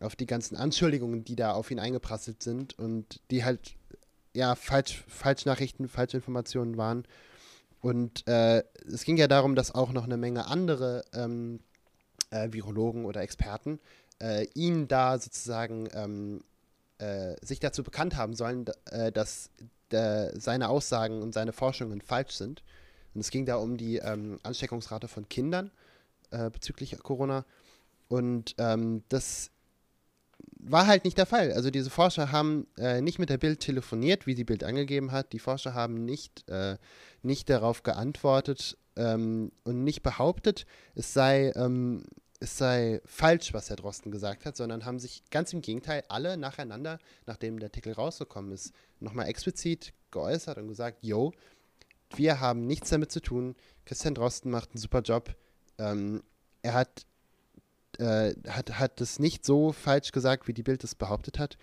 auf 0.00 0.16
die 0.16 0.26
ganzen 0.26 0.56
Anschuldigungen, 0.56 1.24
die 1.24 1.36
da 1.36 1.52
auf 1.52 1.70
ihn 1.70 1.78
eingeprasselt 1.78 2.42
sind 2.42 2.78
und 2.78 3.20
die 3.30 3.44
halt 3.44 3.76
ja 4.34 4.54
falsch, 4.54 5.04
Falschnachrichten, 5.08 5.88
Falschinformationen 5.88 6.76
waren. 6.76 7.04
Und 7.80 8.26
äh, 8.26 8.64
es 8.86 9.04
ging 9.04 9.16
ja 9.16 9.28
darum, 9.28 9.54
dass 9.54 9.74
auch 9.74 9.92
noch 9.92 10.04
eine 10.04 10.16
Menge 10.16 10.46
andere 10.46 11.04
ähm, 11.12 11.60
äh, 12.30 12.50
Virologen 12.50 13.04
oder 13.04 13.20
Experten 13.20 13.78
äh, 14.24 14.46
ihn 14.54 14.88
da 14.88 15.18
sozusagen 15.18 15.88
ähm, 15.92 16.42
äh, 16.98 17.36
sich 17.44 17.60
dazu 17.60 17.82
bekannt 17.82 18.16
haben 18.16 18.34
sollen, 18.34 18.64
äh, 18.90 19.12
dass 19.12 19.50
seine 19.90 20.70
Aussagen 20.70 21.22
und 21.22 21.34
seine 21.34 21.52
Forschungen 21.52 22.00
falsch 22.00 22.32
sind. 22.32 22.64
Und 23.14 23.20
es 23.20 23.30
ging 23.30 23.46
da 23.46 23.56
um 23.56 23.76
die 23.76 23.98
ähm, 23.98 24.40
Ansteckungsrate 24.42 25.06
von 25.06 25.28
Kindern 25.28 25.70
äh, 26.32 26.50
bezüglich 26.50 26.98
Corona. 27.00 27.44
Und 28.08 28.56
ähm, 28.58 29.04
das 29.08 29.50
war 30.58 30.86
halt 30.86 31.04
nicht 31.04 31.18
der 31.18 31.26
Fall. 31.26 31.52
Also 31.52 31.70
diese 31.70 31.90
Forscher 31.90 32.32
haben 32.32 32.66
äh, 32.78 33.00
nicht 33.00 33.18
mit 33.18 33.30
der 33.30 33.38
Bild 33.38 33.60
telefoniert, 33.60 34.26
wie 34.26 34.34
die 34.34 34.44
Bild 34.44 34.64
angegeben 34.64 35.12
hat. 35.12 35.32
Die 35.32 35.38
Forscher 35.38 35.74
haben 35.74 36.04
nicht, 36.04 36.48
äh, 36.48 36.76
nicht 37.22 37.48
darauf 37.50 37.82
geantwortet 37.82 38.76
ähm, 38.96 39.52
und 39.64 39.84
nicht 39.84 40.02
behauptet, 40.02 40.66
es 40.94 41.12
sei 41.12 41.52
ähm, 41.54 42.04
es 42.40 42.58
sei 42.58 43.00
falsch, 43.04 43.54
was 43.54 43.70
Herr 43.70 43.76
Drosten 43.76 44.10
gesagt 44.10 44.44
hat, 44.44 44.56
sondern 44.56 44.84
haben 44.84 44.98
sich 44.98 45.22
ganz 45.30 45.52
im 45.52 45.62
Gegenteil 45.62 46.02
alle 46.08 46.36
nacheinander, 46.36 46.98
nachdem 47.26 47.58
der 47.58 47.68
Artikel 47.68 47.92
rausgekommen 47.92 48.52
ist, 48.52 48.72
nochmal 49.00 49.28
explizit 49.28 49.92
geäußert 50.10 50.58
und 50.58 50.68
gesagt, 50.68 50.98
yo, 51.02 51.32
wir 52.16 52.40
haben 52.40 52.66
nichts 52.66 52.90
damit 52.90 53.10
zu 53.10 53.20
tun. 53.20 53.56
Christian 53.84 54.14
Drosten 54.14 54.50
macht 54.50 54.70
einen 54.70 54.78
super 54.78 55.00
Job. 55.00 55.34
Ähm, 55.78 56.22
er 56.62 56.74
hat, 56.74 57.06
äh, 57.98 58.34
hat, 58.48 58.78
hat 58.78 59.00
das 59.00 59.18
nicht 59.18 59.44
so 59.44 59.72
falsch 59.72 60.12
gesagt, 60.12 60.48
wie 60.48 60.54
die 60.54 60.62
Bild 60.62 60.84
es 60.84 60.94
behauptet 60.94 61.38
hat. 61.38 61.56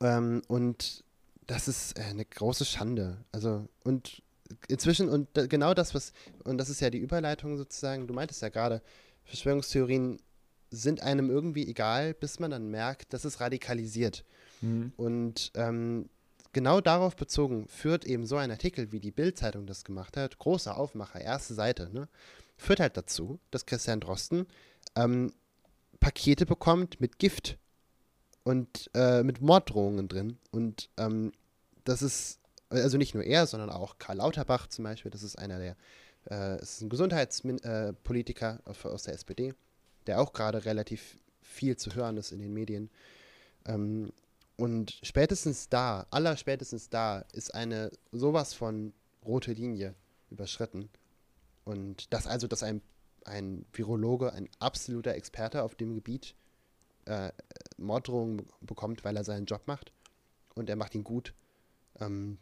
Ähm, 0.00 0.42
und 0.48 1.04
das 1.46 1.68
ist 1.68 1.98
äh, 1.98 2.02
eine 2.02 2.24
große 2.24 2.64
Schande. 2.64 3.24
Also, 3.32 3.68
und 3.84 4.22
inzwischen, 4.68 5.08
und 5.08 5.28
genau 5.48 5.74
das, 5.74 5.94
was, 5.94 6.12
und 6.44 6.58
das 6.58 6.68
ist 6.68 6.80
ja 6.80 6.90
die 6.90 6.98
Überleitung 6.98 7.56
sozusagen, 7.56 8.06
du 8.06 8.14
meintest 8.14 8.42
ja 8.42 8.48
gerade, 8.48 8.82
Verschwörungstheorien 9.24 10.18
sind 10.70 11.02
einem 11.02 11.30
irgendwie 11.30 11.68
egal, 11.68 12.14
bis 12.14 12.38
man 12.40 12.50
dann 12.50 12.70
merkt, 12.70 13.12
dass 13.12 13.24
es 13.24 13.40
radikalisiert. 13.40 14.24
Mhm. 14.60 14.92
Und 14.96 15.52
ähm, 15.54 16.08
genau 16.52 16.80
darauf 16.80 17.16
bezogen 17.16 17.66
führt 17.68 18.04
eben 18.04 18.26
so 18.26 18.36
ein 18.36 18.50
Artikel, 18.50 18.92
wie 18.92 19.00
die 19.00 19.10
Bild-Zeitung 19.10 19.66
das 19.66 19.84
gemacht 19.84 20.16
hat, 20.16 20.38
großer 20.38 20.76
Aufmacher, 20.76 21.20
erste 21.20 21.54
Seite, 21.54 21.90
ne, 21.92 22.08
führt 22.56 22.80
halt 22.80 22.96
dazu, 22.96 23.38
dass 23.50 23.66
Christian 23.66 24.00
Drosten 24.00 24.46
ähm, 24.96 25.32
Pakete 26.00 26.46
bekommt 26.46 27.00
mit 27.00 27.18
Gift 27.18 27.58
und 28.44 28.90
äh, 28.94 29.22
mit 29.22 29.40
Morddrohungen 29.40 30.08
drin. 30.08 30.38
Und 30.50 30.90
ähm, 30.96 31.32
das 31.84 32.02
ist, 32.02 32.40
also 32.70 32.98
nicht 32.98 33.14
nur 33.14 33.24
er, 33.24 33.46
sondern 33.46 33.70
auch 33.70 33.98
Karl 33.98 34.16
Lauterbach 34.16 34.66
zum 34.68 34.84
Beispiel, 34.84 35.10
das 35.10 35.22
ist 35.22 35.38
einer 35.38 35.58
der 35.58 35.76
äh, 36.30 36.56
es 36.56 36.74
ist 36.74 36.80
ein 36.82 36.88
Gesundheitspolitiker 36.88 38.60
äh, 38.64 38.88
aus 38.88 39.02
der 39.04 39.14
SPD, 39.14 39.54
der 40.06 40.20
auch 40.20 40.32
gerade 40.32 40.64
relativ 40.64 41.18
viel 41.40 41.76
zu 41.76 41.94
hören 41.94 42.16
ist 42.16 42.32
in 42.32 42.38
den 42.38 42.52
Medien. 42.52 42.90
Ähm, 43.66 44.12
und 44.56 44.98
spätestens 45.02 45.68
da, 45.68 46.06
aller 46.10 46.36
spätestens 46.36 46.88
da, 46.88 47.20
ist 47.32 47.54
eine 47.54 47.90
sowas 48.12 48.54
von 48.54 48.92
rote 49.24 49.52
Linie 49.52 49.94
überschritten. 50.30 50.88
Und 51.64 52.12
das 52.12 52.26
also, 52.26 52.46
dass 52.46 52.62
ein, 52.62 52.82
ein 53.24 53.64
Virologe, 53.72 54.32
ein 54.32 54.48
absoluter 54.58 55.14
Experte 55.14 55.62
auf 55.62 55.74
dem 55.74 55.94
Gebiet 55.94 56.34
äh, 57.06 57.30
Morddrohungen 57.76 58.46
bekommt, 58.60 59.04
weil 59.04 59.16
er 59.16 59.24
seinen 59.24 59.46
Job 59.46 59.62
macht 59.66 59.92
und 60.54 60.68
er 60.68 60.76
macht 60.76 60.94
ihn 60.94 61.04
gut. 61.04 61.34
Ähm, 62.00 62.38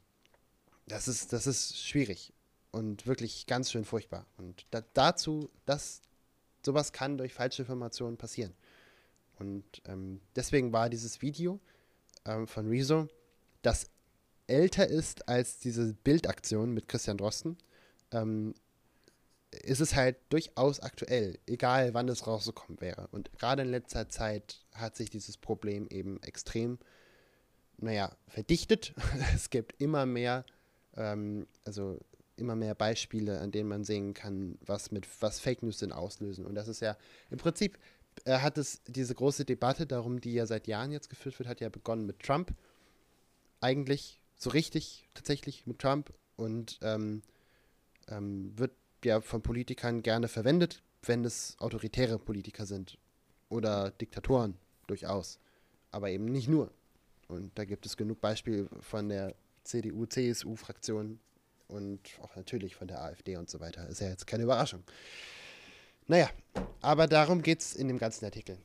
das, 0.87 1.08
ist, 1.08 1.32
das 1.32 1.46
ist 1.46 1.78
schwierig 1.78 2.32
und 2.73 3.07
wirklich 3.07 3.47
ganz 3.47 3.71
schön 3.71 3.85
furchtbar. 3.85 4.27
Und 4.37 4.67
da, 4.71 4.83
dazu, 4.95 5.50
das, 5.67 6.03
sowas 6.65 6.93
kann 6.93 7.19
durch 7.19 7.35
falsche 7.35 7.62
Informationen 7.62 8.17
passieren. 8.17 8.55
Und 9.39 9.65
ähm, 9.87 10.21
deswegen 10.37 10.73
war 10.73 10.91
dieses 10.91 11.23
Video 11.23 11.59
ähm, 12.27 12.47
von 12.47 12.69
Rezo, 12.69 13.09
das 13.62 13.91
älter 14.47 14.87
ist 14.87 15.29
als 15.29 15.59
diese 15.59 15.95
Bildaktion 15.95 16.73
mit 16.73 16.89
Christian 16.89 17.17
Drosten, 17.17 17.57
ähm, 18.12 18.55
ist 19.50 19.81
es 19.81 19.95
halt 19.95 20.17
durchaus 20.29 20.81
aktuell, 20.81 21.39
egal 21.47 21.95
wann 21.95 22.09
es 22.09 22.27
rausgekommen 22.27 22.81
wäre. 22.81 23.09
Und 23.11 23.33
gerade 23.39 23.62
in 23.62 23.69
letzter 23.69 24.09
Zeit 24.09 24.61
hat 24.75 24.97
sich 24.97 25.11
dieses 25.11 25.37
Problem 25.37 25.89
eben 25.89 26.23
extrem, 26.23 26.79
naja, 27.79 28.12
verdichtet. 28.29 28.95
es 29.35 29.50
gibt 29.50 29.81
immer 29.81 30.07
mehr, 30.07 30.45
ähm, 30.97 31.47
also 31.65 31.99
immer 32.40 32.56
mehr 32.56 32.75
Beispiele, 32.75 33.40
an 33.40 33.50
denen 33.50 33.68
man 33.68 33.85
sehen 33.85 34.14
kann, 34.14 34.59
was 34.64 34.90
mit 34.90 35.06
was 35.20 35.40
Fake 35.40 35.62
News 35.62 35.78
denn 35.78 35.92
auslösen. 35.92 36.47
Und 36.47 36.54
das 36.54 36.68
ist 36.68 36.80
ja 36.80 36.97
im 37.30 37.38
Prinzip 37.38 37.78
äh, 38.25 38.38
hat 38.38 38.59
es 38.59 38.82
diese 38.87 39.14
große 39.14 39.44
Debatte 39.44 39.87
darum, 39.87 40.20
die 40.20 40.35
ja 40.35 40.47
seit 40.47 40.66
Jahren 40.66 40.92
jetzt 40.92 41.11
geführt 41.11 41.38
wird, 41.38 41.49
hat 41.49 41.61
ja 41.61 41.68
begonnen 41.68 42.06
mit 42.06 42.20
Trump. 42.20 42.54
Eigentlich 43.61 44.20
so 44.37 44.50
richtig 44.50 45.09
tatsächlich 45.14 45.66
mit 45.66 45.78
Trump 45.78 46.12
und 46.37 46.78
ähm, 46.82 47.23
ähm, 48.09 48.59
wird 48.59 48.73
ja 49.04 49.20
von 49.20 49.42
Politikern 49.42 50.02
gerne 50.02 50.28
verwendet, 50.28 50.82
wenn 51.02 51.25
es 51.25 51.56
autoritäre 51.59 52.18
Politiker 52.18 52.66
sind 52.66 52.99
oder 53.49 53.90
Diktatoren 53.90 54.54
durchaus, 54.87 55.38
aber 55.90 56.11
eben 56.11 56.26
nicht 56.26 56.49
nur. 56.49 56.70
Und 57.28 57.56
da 57.59 57.64
gibt 57.64 57.87
es 57.87 57.97
genug 57.97 58.20
Beispiele 58.20 58.68
von 58.80 59.09
der 59.09 59.35
CDU-CSU-Fraktion, 59.64 61.20
und 61.71 62.00
auch 62.23 62.37
natürlich 62.37 62.77
von 62.77 62.89
der 62.89 63.03
AfD 63.03 63.37
und 63.37 63.49
so 63.49 63.61
weiter. 63.61 63.89
Ist 63.89 64.00
ja 64.00 64.09
jetzt 64.09 64.27
keine 64.27 64.45
Überraschung. 64.45 64.83
Naja, 66.07 66.29
aber 66.81 67.07
darum 67.07 67.43
geht 67.43 67.61
es 67.61 67.77
in 67.77 67.89
dem 67.89 67.99
ganzen 67.99 68.25
Artikel, 68.25 68.59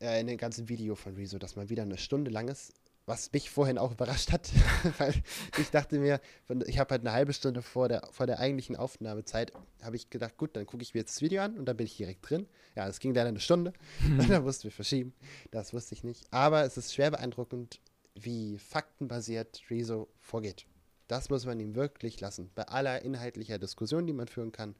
äh, 0.00 0.20
in 0.20 0.26
dem 0.26 0.36
ganzen 0.36 0.68
Video 0.68 0.96
von 0.96 1.14
Rezo, 1.14 1.38
das 1.38 1.54
mal 1.54 1.68
wieder 1.68 1.84
eine 1.84 1.98
Stunde 1.98 2.30
lang 2.30 2.48
ist, 2.48 2.72
was 3.06 3.32
mich 3.32 3.50
vorhin 3.50 3.78
auch 3.78 3.92
überrascht 3.92 4.32
hat, 4.32 4.50
weil 4.98 5.14
ich 5.58 5.70
dachte 5.70 5.98
mir, 5.98 6.20
ich 6.66 6.78
habe 6.78 6.90
halt 6.90 7.02
eine 7.02 7.12
halbe 7.12 7.32
Stunde 7.32 7.62
vor 7.62 7.88
der, 7.88 8.06
vor 8.10 8.26
der 8.26 8.38
eigentlichen 8.38 8.76
Aufnahmezeit, 8.76 9.52
habe 9.82 9.96
ich 9.96 10.10
gedacht, 10.10 10.36
gut, 10.36 10.56
dann 10.56 10.66
gucke 10.66 10.82
ich 10.82 10.92
mir 10.92 11.00
jetzt 11.00 11.16
das 11.16 11.22
Video 11.22 11.42
an 11.42 11.56
und 11.56 11.66
dann 11.66 11.76
bin 11.76 11.86
ich 11.86 11.96
direkt 11.96 12.28
drin. 12.28 12.46
Ja, 12.74 12.86
es 12.88 13.00
ging 13.00 13.14
leider 13.14 13.28
eine 13.28 13.40
Stunde, 13.40 13.72
und 14.18 14.28
dann 14.28 14.42
mussten 14.42 14.64
wir 14.64 14.72
verschieben, 14.72 15.14
das 15.50 15.72
wusste 15.72 15.94
ich 15.94 16.04
nicht. 16.04 16.26
Aber 16.32 16.64
es 16.64 16.76
ist 16.76 16.92
schwer 16.92 17.10
beeindruckend, 17.10 17.80
wie 18.14 18.58
faktenbasiert 18.58 19.62
Rezo 19.70 20.08
vorgeht. 20.20 20.66
Das 21.08 21.30
muss 21.30 21.46
man 21.46 21.58
ihm 21.58 21.74
wirklich 21.74 22.20
lassen. 22.20 22.50
Bei 22.54 22.68
aller 22.68 23.02
inhaltlicher 23.02 23.58
Diskussion, 23.58 24.06
die 24.06 24.12
man 24.12 24.28
führen 24.28 24.52
kann. 24.52 24.74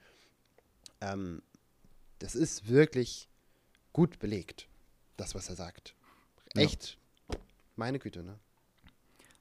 Ähm, 1.00 1.42
das 2.18 2.34
ist 2.34 2.68
wirklich 2.68 3.28
gut 3.92 4.18
belegt, 4.18 4.68
das, 5.16 5.34
was 5.34 5.48
er 5.48 5.56
sagt. 5.56 5.94
Echt, 6.54 6.98
ja. 7.30 7.38
meine 7.76 7.98
Güte, 7.98 8.22
ne? 8.22 8.38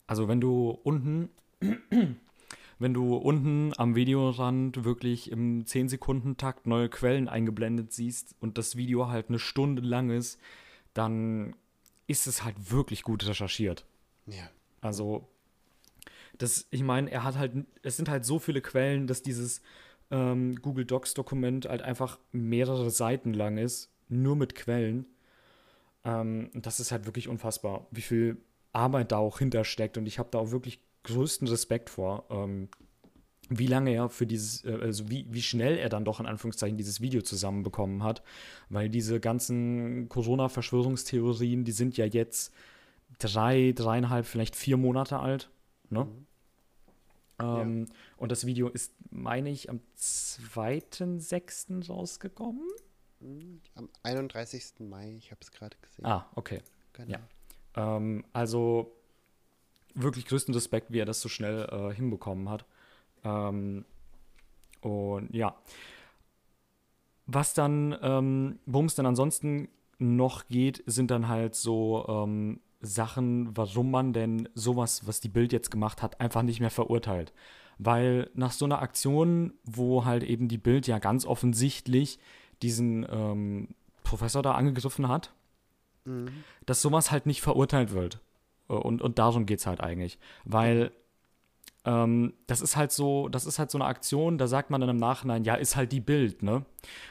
Also 0.07 0.29
wenn 0.29 0.39
du 0.39 0.69
unten, 0.83 1.29
wenn 2.79 2.93
du 2.93 3.15
unten 3.15 3.73
am 3.77 3.95
Videorand 3.95 4.85
wirklich 4.85 5.29
im 5.29 5.65
10-Sekunden-Takt 5.65 6.67
neue 6.67 6.89
Quellen 6.89 7.27
eingeblendet 7.27 7.91
siehst 7.91 8.35
und 8.39 8.57
das 8.57 8.77
Video 8.77 9.09
halt 9.09 9.27
eine 9.27 9.39
Stunde 9.39 9.81
lang 9.81 10.09
ist, 10.09 10.39
dann 10.93 11.55
ist 12.07 12.27
es 12.27 12.43
halt 12.45 12.71
wirklich 12.71 13.03
gut 13.03 13.25
recherchiert. 13.25 13.85
Ja. 14.27 14.49
Also 14.79 15.27
das, 16.37 16.67
ich 16.71 16.83
meine, 16.83 17.11
er 17.11 17.23
hat 17.23 17.37
halt, 17.37 17.53
es 17.83 17.97
sind 17.97 18.09
halt 18.09 18.25
so 18.25 18.39
viele 18.39 18.61
Quellen, 18.61 19.07
dass 19.07 19.21
dieses 19.21 19.61
ähm, 20.11 20.55
Google 20.61 20.85
Docs-Dokument 20.85 21.67
halt 21.67 21.81
einfach 21.81 22.19
mehrere 22.31 22.89
Seiten 22.89 23.33
lang 23.33 23.57
ist, 23.57 23.91
nur 24.09 24.35
mit 24.35 24.55
Quellen. 24.55 25.05
Ähm, 26.03 26.49
das 26.53 26.79
ist 26.79 26.91
halt 26.91 27.05
wirklich 27.05 27.27
unfassbar, 27.27 27.87
wie 27.91 28.01
viel 28.01 28.37
Arbeit 28.73 29.11
da 29.11 29.17
auch 29.17 29.39
hintersteckt. 29.39 29.97
Und 29.97 30.05
ich 30.05 30.19
habe 30.19 30.29
da 30.31 30.39
auch 30.39 30.51
wirklich 30.51 30.79
größten 31.03 31.47
Respekt 31.47 31.89
vor, 31.89 32.25
ähm, 32.29 32.69
wie 33.49 33.67
lange 33.67 33.91
er 33.93 34.09
für 34.09 34.27
dieses, 34.27 34.63
äh, 34.65 34.77
also 34.81 35.09
wie, 35.09 35.25
wie 35.29 35.41
schnell 35.41 35.77
er 35.77 35.89
dann 35.89 36.05
doch 36.05 36.19
in 36.19 36.25
Anführungszeichen 36.25 36.77
dieses 36.77 37.01
Video 37.01 37.21
zusammenbekommen 37.21 38.03
hat. 38.03 38.23
Weil 38.69 38.89
diese 38.89 39.19
ganzen 39.19 40.09
Corona-Verschwörungstheorien, 40.09 41.63
die 41.63 41.71
sind 41.71 41.97
ja 41.97 42.05
jetzt 42.05 42.53
drei, 43.19 43.73
dreieinhalb, 43.73 44.25
vielleicht 44.25 44.55
vier 44.55 44.77
Monate 44.77 45.19
alt. 45.19 45.49
Ne? 45.89 46.05
Mhm. 46.05 46.26
Ähm, 47.39 47.85
ja. 47.87 47.93
Und 48.17 48.31
das 48.31 48.45
Video 48.45 48.69
ist, 48.69 48.93
meine 49.11 49.49
ich, 49.49 49.69
am 49.69 49.79
2.6. 49.97 51.87
rausgekommen. 51.87 52.67
Am 53.75 53.89
31. 54.03 54.79
Mai, 54.79 55.15
ich 55.17 55.31
habe 55.31 55.41
es 55.41 55.51
gerade 55.51 55.75
gesehen. 55.81 56.05
Ah, 56.05 56.29
okay. 56.35 56.61
Genau. 56.93 57.17
Ja. 57.75 57.97
Ähm, 57.97 58.25
also 58.33 58.95
wirklich 59.93 60.25
größten 60.25 60.53
Respekt, 60.53 60.91
wie 60.91 60.99
er 60.99 61.05
das 61.05 61.21
so 61.21 61.29
schnell 61.29 61.67
äh, 61.71 61.93
hinbekommen 61.93 62.49
hat. 62.49 62.65
Ähm, 63.23 63.85
und 64.81 65.33
ja. 65.33 65.55
Was 67.25 67.53
dann, 67.53 67.97
ähm, 68.01 68.59
worum 68.65 68.85
es 68.85 68.95
dann 68.95 69.05
ansonsten 69.05 69.69
noch 69.99 70.47
geht, 70.47 70.83
sind 70.85 71.11
dann 71.11 71.27
halt 71.27 71.55
so 71.55 72.05
ähm, 72.07 72.61
Sachen, 72.79 73.55
warum 73.55 73.91
man 73.91 74.13
denn 74.13 74.49
sowas, 74.53 75.07
was 75.07 75.19
die 75.19 75.29
Bild 75.29 75.51
jetzt 75.51 75.71
gemacht 75.71 76.01
hat, 76.01 76.21
einfach 76.21 76.43
nicht 76.43 76.59
mehr 76.59 76.69
verurteilt. 76.69 77.33
Weil 77.79 78.29
nach 78.33 78.51
so 78.51 78.65
einer 78.65 78.81
Aktion, 78.81 79.53
wo 79.63 80.05
halt 80.05 80.23
eben 80.23 80.47
die 80.47 80.57
Bild 80.57 80.87
ja 80.87 80.99
ganz 80.99 81.25
offensichtlich 81.25 82.19
diesen 82.61 83.05
ähm, 83.09 83.69
Professor 84.03 84.41
da 84.41 84.53
angegriffen 84.53 85.07
hat, 85.07 85.33
mhm. 86.05 86.43
dass 86.65 86.81
sowas 86.81 87.11
halt 87.11 87.25
nicht 87.25 87.41
verurteilt 87.41 87.91
wird. 87.91 88.19
Und, 88.67 89.01
und 89.01 89.19
darum 89.19 89.45
geht 89.45 89.59
es 89.59 89.67
halt 89.67 89.81
eigentlich. 89.81 90.17
Weil 90.43 90.91
ähm, 91.85 92.33
das 92.47 92.61
ist 92.61 92.75
halt 92.75 92.91
so, 92.91 93.29
das 93.29 93.45
ist 93.45 93.59
halt 93.59 93.71
so 93.71 93.77
eine 93.77 93.85
Aktion, 93.85 94.37
da 94.37 94.47
sagt 94.47 94.69
man 94.69 94.81
dann 94.81 94.89
im 94.89 94.97
Nachhinein, 94.97 95.43
ja, 95.43 95.55
ist 95.55 95.75
halt 95.75 95.91
die 95.91 96.01
Bild, 96.01 96.43
ne? 96.43 96.65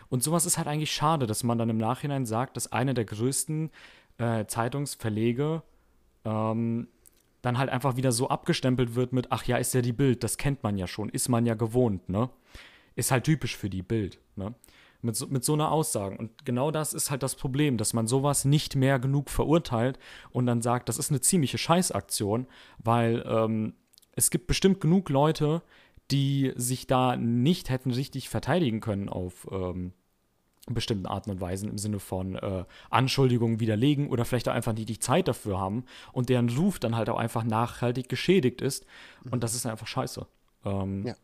Und 0.08 0.22
sowas 0.22 0.44
ist 0.44 0.58
halt 0.58 0.68
eigentlich 0.68 0.92
schade, 0.92 1.26
dass 1.26 1.44
man 1.44 1.58
dann 1.58 1.70
im 1.70 1.78
Nachhinein 1.78 2.26
sagt, 2.26 2.56
dass 2.56 2.72
eine 2.72 2.92
der 2.92 3.06
größten 3.06 3.70
äh, 4.18 4.46
Zeitungsverlege 4.46 5.62
ähm, 6.24 6.88
dann 7.42 7.58
halt 7.58 7.70
einfach 7.70 7.96
wieder 7.96 8.12
so 8.12 8.28
abgestempelt 8.28 8.94
wird 8.94 9.12
mit, 9.12 9.30
ach 9.30 9.44
ja, 9.44 9.56
ist 9.56 9.74
ja 9.74 9.80
die 9.80 9.92
Bild, 9.92 10.24
das 10.24 10.36
kennt 10.36 10.62
man 10.62 10.76
ja 10.76 10.86
schon, 10.86 11.08
ist 11.08 11.28
man 11.28 11.46
ja 11.46 11.54
gewohnt, 11.54 12.08
ne? 12.08 12.28
Ist 12.96 13.10
halt 13.10 13.24
typisch 13.24 13.56
für 13.56 13.70
die 13.70 13.82
Bild, 13.82 14.18
ne? 14.34 14.54
Mit 15.02 15.14
so, 15.14 15.26
mit 15.28 15.44
so 15.44 15.52
einer 15.52 15.70
Aussage. 15.70 16.16
Und 16.16 16.44
genau 16.44 16.70
das 16.70 16.92
ist 16.92 17.10
halt 17.10 17.22
das 17.22 17.36
Problem, 17.36 17.76
dass 17.76 17.92
man 17.92 18.08
sowas 18.08 18.44
nicht 18.44 18.74
mehr 18.74 18.98
genug 18.98 19.30
verurteilt 19.30 19.98
und 20.30 20.46
dann 20.46 20.62
sagt, 20.62 20.88
das 20.88 20.98
ist 20.98 21.10
eine 21.10 21.20
ziemliche 21.20 21.58
Scheißaktion, 21.58 22.46
weil 22.78 23.24
ähm, 23.28 23.74
es 24.12 24.30
gibt 24.30 24.48
bestimmt 24.48 24.80
genug 24.80 25.08
Leute, 25.10 25.62
die 26.10 26.52
sich 26.56 26.86
da 26.86 27.16
nicht 27.16 27.70
hätten 27.70 27.90
richtig 27.90 28.28
verteidigen 28.28 28.80
können 28.80 29.08
auf 29.08 29.46
ähm, 29.52 29.92
bestimmten 30.74 31.06
Arten 31.06 31.30
und 31.30 31.40
Weisen 31.40 31.70
im 31.70 31.78
Sinne 31.78 32.00
von 32.00 32.34
äh, 32.36 32.64
Anschuldigungen 32.90 33.60
widerlegen 33.60 34.08
oder 34.08 34.24
vielleicht 34.24 34.48
auch 34.48 34.54
einfach 34.54 34.72
nicht 34.72 34.88
die 34.88 34.98
Zeit 34.98 35.28
dafür 35.28 35.58
haben 35.58 35.84
und 36.12 36.28
deren 36.28 36.48
Ruf 36.50 36.78
dann 36.78 36.96
halt 36.96 37.08
auch 37.08 37.18
einfach 37.18 37.44
nachhaltig 37.44 38.08
geschädigt 38.08 38.60
ist. 38.60 38.84
Mhm. 39.24 39.34
Und 39.34 39.44
das 39.44 39.54
ist 39.54 39.66
einfach 39.66 39.86
scheiße. 39.86 40.26
Ähm, 40.64 41.06
ja. 41.06 41.14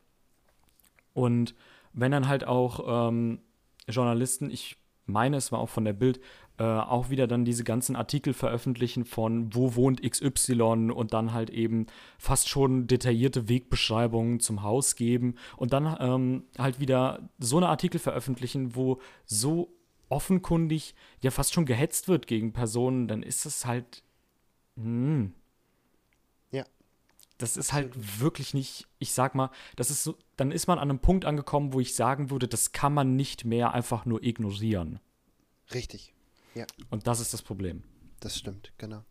Und 1.12 1.54
wenn 1.92 2.12
dann 2.12 2.28
halt 2.28 2.44
auch 2.46 3.08
ähm, 3.08 3.40
Journalisten, 3.88 4.50
ich 4.50 4.76
meine, 5.06 5.36
es 5.36 5.52
war 5.52 5.58
auch 5.58 5.68
von 5.68 5.84
der 5.84 5.92
Bild, 5.92 6.20
äh, 6.58 6.64
auch 6.64 7.08
wieder 7.10 7.26
dann 7.26 7.44
diese 7.44 7.64
ganzen 7.64 7.96
Artikel 7.96 8.34
veröffentlichen 8.34 9.04
von 9.04 9.54
wo 9.54 9.74
wohnt 9.74 10.02
XY 10.02 10.90
und 10.92 11.12
dann 11.14 11.32
halt 11.32 11.50
eben 11.50 11.86
fast 12.18 12.48
schon 12.48 12.86
detaillierte 12.86 13.48
Wegbeschreibungen 13.48 14.38
zum 14.38 14.62
Haus 14.62 14.94
geben 14.94 15.36
und 15.56 15.72
dann 15.72 15.96
ähm, 15.98 16.44
halt 16.58 16.78
wieder 16.78 17.28
so 17.38 17.56
eine 17.56 17.68
Artikel 17.68 17.98
veröffentlichen, 17.98 18.76
wo 18.76 19.00
so 19.24 19.72
offenkundig 20.12 20.94
ja 21.22 21.30
fast 21.30 21.54
schon 21.54 21.64
gehetzt 21.64 22.06
wird 22.08 22.26
gegen 22.26 22.52
Personen, 22.52 23.08
dann 23.08 23.22
ist 23.22 23.46
es 23.46 23.64
halt. 23.64 24.02
Mh, 24.76 24.84
hm. 24.84 25.34
ja. 26.50 26.64
Das 27.38 27.56
ist 27.56 27.72
halt 27.72 28.20
wirklich 28.20 28.54
nicht, 28.54 28.86
ich 28.98 29.12
sag 29.12 29.34
mal, 29.34 29.50
das 29.74 29.90
ist 29.90 30.04
so, 30.04 30.16
dann 30.36 30.52
ist 30.52 30.68
man 30.68 30.78
an 30.78 30.90
einem 30.90 31.00
Punkt 31.00 31.24
angekommen, 31.24 31.72
wo 31.72 31.80
ich 31.80 31.94
sagen 31.94 32.30
würde, 32.30 32.46
das 32.46 32.72
kann 32.72 32.94
man 32.94 33.16
nicht 33.16 33.44
mehr 33.44 33.72
einfach 33.72 34.04
nur 34.04 34.22
ignorieren. 34.22 35.00
Richtig. 35.72 36.12
Ja. 36.54 36.66
Und 36.90 37.06
das 37.06 37.20
ist 37.20 37.32
das 37.32 37.42
Problem. 37.42 37.82
Das 38.20 38.36
stimmt, 38.36 38.72
genau. 38.78 39.02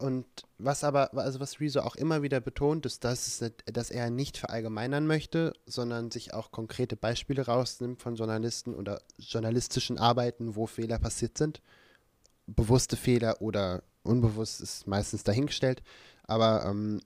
Und 0.00 0.24
was 0.56 0.82
aber, 0.82 1.12
also 1.14 1.40
was 1.40 1.60
Rezo 1.60 1.80
auch 1.80 1.94
immer 1.94 2.22
wieder 2.22 2.40
betont, 2.40 2.86
ist, 2.86 3.04
dass, 3.04 3.44
dass 3.66 3.90
er 3.90 4.08
nicht 4.08 4.38
verallgemeinern 4.38 5.06
möchte, 5.06 5.52
sondern 5.66 6.10
sich 6.10 6.32
auch 6.32 6.50
konkrete 6.52 6.96
Beispiele 6.96 7.44
rausnimmt 7.44 8.00
von 8.00 8.16
Journalisten 8.16 8.74
oder 8.74 9.02
journalistischen 9.18 9.98
Arbeiten, 9.98 10.56
wo 10.56 10.66
Fehler 10.66 10.98
passiert 10.98 11.36
sind. 11.36 11.60
Bewusste 12.46 12.96
Fehler 12.96 13.42
oder 13.42 13.82
unbewusst 14.02 14.62
ist 14.62 14.86
meistens 14.86 15.22
dahingestellt. 15.22 15.82
Aber 16.24 16.64
ähm, 16.64 17.02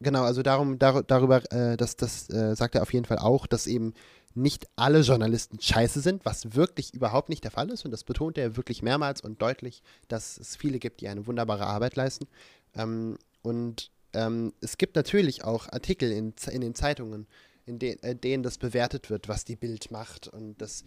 genau, 0.00 0.22
also 0.22 0.42
darum, 0.42 0.78
dar 0.78 1.02
darüber, 1.02 1.42
äh, 1.52 1.76
das, 1.76 1.96
das 1.96 2.30
äh, 2.30 2.56
sagt 2.56 2.76
er 2.76 2.82
auf 2.82 2.94
jeden 2.94 3.04
Fall 3.04 3.18
auch, 3.18 3.46
dass 3.46 3.66
eben 3.66 3.92
nicht 4.34 4.66
alle 4.76 5.00
Journalisten 5.00 5.60
scheiße 5.60 6.00
sind, 6.00 6.24
was 6.24 6.54
wirklich 6.54 6.94
überhaupt 6.94 7.28
nicht 7.28 7.44
der 7.44 7.50
Fall 7.50 7.70
ist. 7.70 7.84
Und 7.84 7.90
das 7.90 8.04
betont 8.04 8.38
er 8.38 8.56
wirklich 8.56 8.82
mehrmals 8.82 9.20
und 9.20 9.40
deutlich, 9.42 9.82
dass 10.08 10.38
es 10.38 10.56
viele 10.56 10.78
gibt, 10.78 11.00
die 11.00 11.08
eine 11.08 11.26
wunderbare 11.26 11.66
Arbeit 11.66 11.96
leisten. 11.96 12.26
Ähm, 12.74 13.18
und 13.42 13.90
ähm, 14.12 14.52
es 14.60 14.78
gibt 14.78 14.96
natürlich 14.96 15.44
auch 15.44 15.68
Artikel 15.68 16.10
in, 16.12 16.34
in 16.50 16.60
den 16.60 16.74
Zeitungen, 16.74 17.26
in 17.66 17.78
de, 17.78 17.98
äh, 18.02 18.14
denen 18.14 18.42
das 18.42 18.58
bewertet 18.58 19.10
wird, 19.10 19.28
was 19.28 19.44
die 19.44 19.56
Bild 19.56 19.90
macht. 19.90 20.28
Und 20.28 20.60
das 20.60 20.84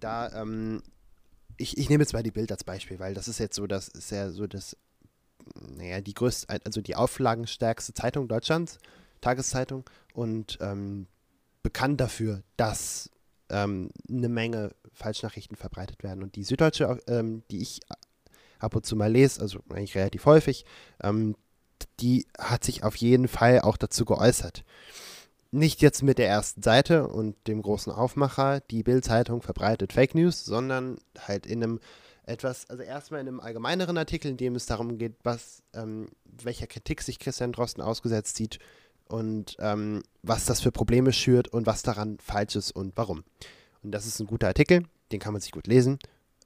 da, 0.00 0.30
ähm, 0.40 0.82
ich, 1.56 1.78
ich 1.78 1.88
nehme 1.88 2.02
jetzt 2.02 2.12
mal 2.12 2.22
die 2.22 2.30
Bild 2.30 2.50
als 2.50 2.64
Beispiel, 2.64 2.98
weil 2.98 3.14
das 3.14 3.28
ist 3.28 3.38
jetzt 3.38 3.56
so, 3.56 3.66
das 3.66 3.88
ist 3.88 4.10
ja 4.10 4.30
so 4.30 4.46
das, 4.46 4.76
naja, 5.76 6.00
die 6.00 6.14
größte, 6.14 6.48
also 6.64 6.80
die 6.80 6.96
auflagenstärkste 6.96 7.94
Zeitung 7.94 8.28
Deutschlands, 8.28 8.78
Tageszeitung. 9.20 9.84
Und 10.14 10.58
ähm, 10.60 11.06
bekannt 11.62 12.00
dafür, 12.00 12.42
dass 12.56 13.10
ähm, 13.48 13.90
eine 14.08 14.28
Menge 14.28 14.72
Falschnachrichten 14.92 15.56
verbreitet 15.56 16.02
werden. 16.02 16.22
Und 16.22 16.36
die 16.36 16.44
Süddeutsche, 16.44 16.98
ähm, 17.06 17.42
die 17.50 17.62
ich 17.62 17.80
ab 18.58 18.74
und 18.74 18.86
zu 18.86 18.96
mal 18.96 19.10
lese, 19.10 19.40
also 19.40 19.60
eigentlich 19.70 19.96
relativ 19.96 20.26
häufig, 20.26 20.64
ähm, 21.02 21.36
die 22.00 22.26
hat 22.38 22.64
sich 22.64 22.84
auf 22.84 22.96
jeden 22.96 23.28
Fall 23.28 23.60
auch 23.60 23.76
dazu 23.76 24.04
geäußert. 24.04 24.64
Nicht 25.50 25.82
jetzt 25.82 26.02
mit 26.02 26.18
der 26.18 26.28
ersten 26.28 26.62
Seite 26.62 27.08
und 27.08 27.36
dem 27.46 27.60
großen 27.60 27.92
Aufmacher, 27.92 28.60
die 28.60 28.82
Bild-Zeitung 28.82 29.42
verbreitet 29.42 29.92
Fake 29.92 30.14
News, 30.14 30.44
sondern 30.44 30.98
halt 31.18 31.46
in 31.46 31.62
einem 31.62 31.80
etwas, 32.24 32.70
also 32.70 32.82
erstmal 32.82 33.20
in 33.20 33.28
einem 33.28 33.40
allgemeineren 33.40 33.98
Artikel, 33.98 34.30
in 34.30 34.36
dem 34.36 34.54
es 34.54 34.66
darum 34.66 34.96
geht, 34.96 35.16
was, 35.24 35.62
ähm, 35.74 36.08
welcher 36.24 36.68
Kritik 36.68 37.02
sich 37.02 37.18
Christian 37.18 37.52
Drosten 37.52 37.82
ausgesetzt 37.82 38.36
sieht 38.36 38.60
und 39.08 39.56
ähm, 39.58 40.02
was 40.22 40.44
das 40.44 40.60
für 40.60 40.72
Probleme 40.72 41.12
schürt 41.12 41.48
und 41.48 41.66
was 41.66 41.82
daran 41.82 42.18
falsch 42.18 42.56
ist 42.56 42.72
und 42.72 42.92
warum. 42.96 43.24
Und 43.82 43.92
das 43.92 44.06
ist 44.06 44.20
ein 44.20 44.26
guter 44.26 44.48
Artikel, 44.48 44.84
den 45.10 45.20
kann 45.20 45.32
man 45.32 45.42
sich 45.42 45.52
gut 45.52 45.66
lesen, 45.66 45.98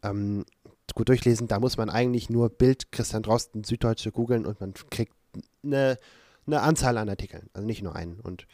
ähm, 0.02 0.44
gut 0.94 1.08
durchlesen. 1.08 1.48
Da 1.48 1.60
muss 1.60 1.76
man 1.76 1.90
eigentlich 1.90 2.30
nur 2.30 2.48
Bild 2.48 2.90
Christian 2.92 3.22
Drosten, 3.22 3.64
Süddeutsche 3.64 4.12
googeln 4.12 4.46
und 4.46 4.60
man 4.60 4.74
kriegt 4.90 5.14
eine, 5.62 5.98
eine 6.46 6.62
Anzahl 6.62 6.96
an 6.98 7.08
Artikeln, 7.08 7.50
also 7.52 7.66
nicht 7.66 7.82
nur 7.82 7.94
einen. 7.94 8.20
Und 8.20 8.46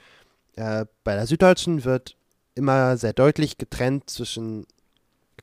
äh, 0.57 0.87
bei 1.05 1.15
der 1.15 1.27
Süddeutschen 1.27 1.85
wird 1.85 2.17
immer 2.55 2.97
sehr 2.97 3.13
deutlich 3.13 3.59
getrennt 3.59 4.11
zwischen 4.11 4.67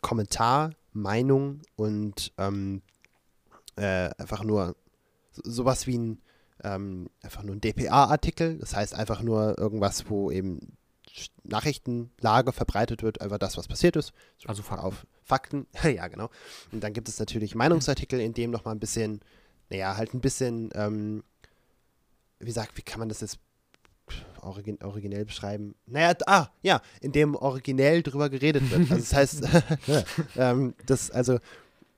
Kommentar, 0.02 0.72
Meinung 0.94 1.62
und 1.76 2.34
ähm, 2.38 2.82
äh, 3.76 4.10
einfach 4.18 4.44
nur 4.44 4.76
sowas 5.32 5.88
wie 5.88 5.98
ein 5.98 6.22
ähm, 6.64 7.10
einfach 7.22 7.44
nur 7.44 7.56
ein 7.56 7.62
DPA-Artikel, 7.62 8.58
das 8.58 8.76
heißt 8.76 8.94
einfach 8.94 9.22
nur 9.22 9.58
irgendwas, 9.58 10.10
wo 10.10 10.32
eben 10.32 10.78
Nachrichtenlage 11.44 12.52
verbreitet 12.52 13.04
wird, 13.04 13.22
einfach 13.22 13.38
das, 13.38 13.58
was 13.58 13.68
passiert 13.68 13.96
ist. 13.96 14.14
Also 14.46 14.64
Fakten. 14.64 14.86
auf 14.86 15.08
Fakten. 15.24 15.68
ja, 15.84 16.08
genau. 16.08 16.30
Und 16.72 16.84
dann 16.84 16.94
gibt 16.94 17.10
es 17.10 17.20
natürlich 17.20 17.56
Meinungsartikel, 17.56 18.20
in 18.20 18.34
dem 18.34 18.52
nochmal 18.52 18.76
ein 18.76 18.80
bisschen, 18.80 19.22
naja, 19.70 19.98
halt 19.98 20.14
ein 20.14 20.22
bisschen, 20.22 20.70
ähm, 20.74 21.24
wie 22.40 22.52
sagt, 22.52 22.78
wie 22.78 22.82
kann 22.82 23.00
man 23.00 23.10
das 23.10 23.22
jetzt 23.22 23.40
origin 24.42 24.78
originell 24.82 25.26
beschreiben? 25.26 25.76
Naja, 25.86 26.14
ah, 26.26 26.48
ja, 26.62 26.82
in 27.02 27.12
dem 27.12 27.36
originell 27.36 28.02
drüber 28.04 28.30
geredet 28.30 28.70
wird. 28.72 28.92
Also 28.92 28.96
das 28.96 29.14
heißt, 29.14 29.44
ähm, 30.38 30.74
das, 30.86 31.12
also, 31.12 31.40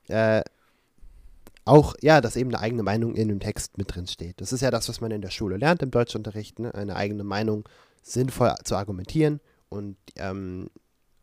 äh, 0.07 0.43
auch, 1.65 1.95
ja, 2.01 2.21
dass 2.21 2.35
eben 2.35 2.53
eine 2.53 2.59
eigene 2.59 2.83
Meinung 2.83 3.15
in 3.15 3.27
dem 3.27 3.39
Text 3.39 3.77
mit 3.77 3.93
drin 3.93 4.07
steht. 4.07 4.41
Das 4.41 4.51
ist 4.51 4.61
ja 4.61 4.71
das, 4.71 4.89
was 4.89 5.01
man 5.01 5.11
in 5.11 5.21
der 5.21 5.29
Schule 5.29 5.57
lernt, 5.57 5.83
im 5.83 5.91
Deutschunterricht, 5.91 6.59
ne? 6.59 6.73
eine 6.73 6.95
eigene 6.95 7.23
Meinung 7.23 7.67
sinnvoll 8.01 8.55
zu 8.63 8.75
argumentieren 8.75 9.39
und, 9.69 9.97
ähm, 10.17 10.69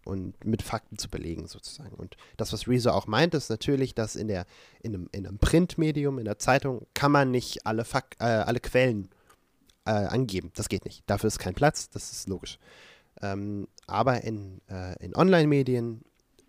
und 0.04 0.44
mit 0.44 0.62
Fakten 0.62 0.96
zu 0.96 1.08
belegen, 1.08 1.48
sozusagen. 1.48 1.94
Und 1.94 2.16
das, 2.36 2.52
was 2.52 2.68
Rezo 2.68 2.90
auch 2.90 3.06
meint, 3.06 3.34
ist 3.34 3.50
natürlich, 3.50 3.94
dass 3.94 4.16
in, 4.16 4.28
der, 4.28 4.46
in, 4.80 4.94
einem, 4.94 5.08
in 5.12 5.26
einem 5.26 5.38
Printmedium, 5.38 6.18
in 6.18 6.24
der 6.24 6.38
Zeitung, 6.38 6.86
kann 6.94 7.12
man 7.12 7.30
nicht 7.30 7.66
alle, 7.66 7.84
Fak 7.84 8.16
äh, 8.20 8.24
alle 8.24 8.60
Quellen 8.60 9.08
äh, 9.86 9.90
angeben. 9.90 10.52
Das 10.54 10.68
geht 10.68 10.84
nicht. 10.84 11.02
Dafür 11.06 11.28
ist 11.28 11.38
kein 11.38 11.54
Platz, 11.54 11.90
das 11.90 12.12
ist 12.12 12.28
logisch. 12.28 12.58
Ähm, 13.20 13.66
aber 13.86 14.22
in, 14.22 14.60
äh, 14.68 14.94
in 15.04 15.16
Online-Medien 15.16 16.02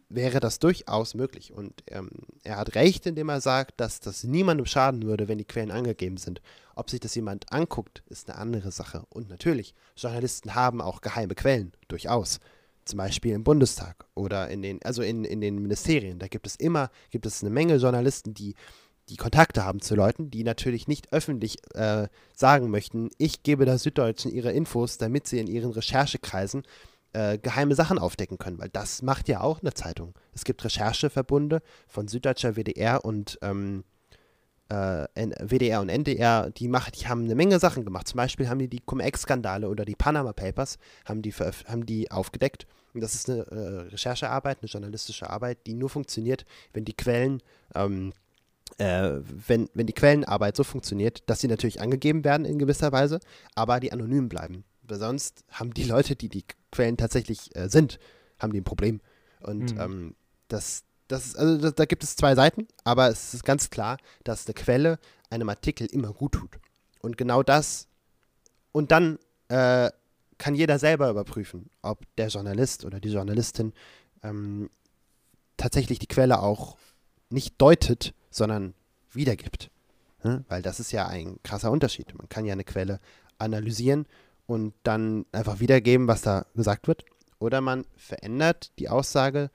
wäre 0.10 0.39
das 0.39 0.60
durchaus 0.60 1.13
möglich. 1.13 1.54
Und 1.54 1.84
ähm, 1.88 2.10
er 2.43 2.58
hat 2.58 2.76
recht, 2.76 3.06
indem 3.06 3.30
er 3.30 3.41
sagt, 3.41 3.80
dass 3.80 4.00
das 4.00 4.24
niemandem 4.24 4.65
schaden 4.65 5.04
würde, 5.04 5.28
wenn 5.28 5.38
die 5.38 5.45
Quellen 5.45 5.72
angegeben 5.72 6.17
sind. 6.17 6.41
Ob 6.76 6.89
sich 6.89 7.00
das 7.00 7.15
jemand 7.15 7.52
anguckt, 7.52 8.04
ist 8.08 8.30
eine 8.30 8.39
andere 8.39 8.72
Sache. 8.72 9.04
Und 9.10 9.30
natürlich, 9.30 9.76
Journalisten 9.95 10.56
haben 10.56 10.82
auch 10.82 11.02
geheime 11.02 11.36
Quellen, 11.36 11.74
durchaus. 11.88 12.39
Zum 12.86 12.98
Beispiel 12.98 13.36
im 13.36 13.43
Bundestag 13.43 14.06
oder 14.15 14.50
in 14.50 14.63
den, 14.63 14.82
also 14.84 15.04
in, 15.04 15.24
in 15.24 15.41
den 15.41 15.62
Ministerien. 15.62 16.17
Da 16.17 16.28
gibt 16.28 16.48
es 16.48 16.56
immer, 16.56 16.89
gibt 17.12 17.28
es 17.28 17.43
eine 17.43 17.52
Menge 17.52 17.76
Journalisten, 17.76 18.34
die 18.34 18.56
die 19.10 19.17
Kontakte 19.17 19.65
haben 19.65 19.82
zu 19.82 19.95
Leuten, 19.95 20.30
die 20.30 20.43
natürlich 20.43 20.88
nicht 20.88 21.12
öffentlich 21.12 21.58
äh, 21.74 22.08
sagen 22.36 22.69
möchten, 22.69 23.10
ich 23.17 23.43
gebe 23.43 23.65
der 23.65 23.80
Süddeutschen 23.80 24.32
ihre 24.32 24.52
Infos, 24.52 24.98
damit 24.98 25.28
sie 25.28 25.39
in 25.39 25.48
ihren 25.48 25.72
Recherchekreisen 25.72 26.63
äh, 27.13 27.38
geheime 27.38 27.76
Sachen 27.76 27.98
aufdecken 27.98 28.38
können, 28.38 28.60
weil 28.60 28.69
das 28.69 29.02
macht 29.02 29.28
ja 29.28 29.41
auch 29.41 29.62
eine 29.62 29.74
Zeitung. 29.74 30.13
Es 30.34 30.43
gibt 30.43 30.63
Rechercheverbunde 30.63 31.62
von 31.88 32.08
Süddeutscher 32.08 32.54
WDR 32.56 33.04
und 33.04 33.39
ähm, 33.41 33.84
äh, 34.69 35.08
WDR 35.41 35.82
und 35.82 35.89
NDR, 35.89 36.52
die, 36.52 36.67
machen, 36.67 36.91
die 36.95 37.08
haben 37.08 37.26
eine 37.26 37.36
Menge 37.36 37.60
Sachen 37.60 37.84
gemacht. 37.84 38.08
Zum 38.08 38.17
Beispiel 38.17 38.48
haben 38.48 38.60
die 38.60 38.67
die 38.67 38.82
Cum-Ex-Skandale 38.82 39.67
oder 39.67 39.86
die 39.86 39.95
Panama 39.95 40.34
Papers 40.34 40.78
haben 41.06 41.22
die, 41.22 41.34
haben 41.34 41.86
die 41.86 42.12
aufgedeckt. 42.12 42.67
Und 42.93 43.02
das 43.02 43.15
ist 43.15 43.30
eine 43.30 43.45
äh, 43.48 43.80
Recherchearbeit, 43.91 44.60
eine 44.62 44.69
journalistische 44.69 45.30
Arbeit, 45.30 45.65
die 45.67 45.74
nur 45.74 45.89
funktioniert, 45.89 46.45
wenn 46.74 46.86
die 46.86 46.93
Quellen 46.93 47.41
ähm, 47.76 48.13
äh, 48.78 49.19
wenn, 49.48 49.67
wenn 49.74 49.88
die 49.88 49.93
Quellenarbeit 49.93 50.56
so 50.56 50.63
funktioniert, 50.63 51.24
dass 51.26 51.41
sie 51.41 51.48
natürlich 51.48 51.82
angegeben 51.82 52.24
werden 52.24 52.45
in 52.45 52.60
gewisser 52.60 52.91
Weise, 52.91 53.19
aber 53.56 53.80
die 53.80 53.91
anonym 53.91 54.30
bleiben. 54.30 54.63
Sonst 54.97 55.43
haben 55.52 55.73
die 55.73 55.84
Leute, 55.84 56.15
die 56.15 56.30
die 56.30 56.45
Quellen 56.71 56.97
tatsächlich 56.97 57.56
äh, 57.56 57.69
sind, 57.69 57.99
haben 58.39 58.54
die 58.54 58.62
ein 58.62 58.65
Problem. 58.65 59.02
Und 59.41 59.73
mhm. 59.73 59.80
ähm, 59.80 60.15
das, 60.47 60.84
das 61.08 61.28
ist, 61.28 61.36
also 61.38 61.58
da, 61.58 61.71
da, 61.71 61.86
gibt 61.86 62.04
es 62.04 62.15
zwei 62.15 62.36
Seiten, 62.36 62.67
aber 62.84 63.10
es 63.10 63.34
ist 63.34 63.43
ganz 63.43 63.69
klar, 63.69 63.97
dass 64.23 64.45
eine 64.45 64.54
Quelle 64.54 64.99
einem 65.30 65.49
Artikel 65.49 65.88
immer 65.88 66.13
gut 66.13 66.34
tut. 66.34 66.60
Und 67.02 67.17
genau 67.17 67.43
das, 67.43 67.88
und 68.71 68.91
dann 68.91 69.19
äh, 69.47 69.89
kann 70.38 70.56
jeder 70.56 70.80
selber 70.80 71.10
überprüfen, 71.10 71.69
ob 71.82 72.04
der 72.17 72.28
Journalist 72.28 72.86
oder 72.86 72.99
die 72.99 73.10
Journalistin 73.10 73.73
ähm, 74.23 74.69
tatsächlich 75.58 75.99
die 75.99 76.08
Quelle 76.08 76.41
auch 76.41 76.78
nicht 77.30 77.62
deutet, 77.62 78.13
sondern 78.32 78.73
wiedergibt. 79.12 79.69
Hm? 80.19 80.45
Weil 80.47 80.62
das 80.62 80.80
ist 80.80 80.91
ja 80.91 81.08
ein 81.08 81.38
krasser 81.43 81.71
Unterschied. 81.71 82.17
Man 82.17 82.30
kann 82.30 82.45
ja 82.45 82.54
eine 82.54 82.63
Quelle 82.63 82.99
analysieren 83.38 84.06
und 84.49 84.73
dann 84.81 85.27
einfach 85.31 85.59
wiedergeben, 85.59 86.07
was 86.07 86.21
da 86.21 86.47
gesagt 86.55 86.88
wird. 86.88 87.05
Oder 87.38 87.62
man 87.62 87.85
verändert 87.95 88.71
die 88.79 88.89
Aussage 88.89 89.51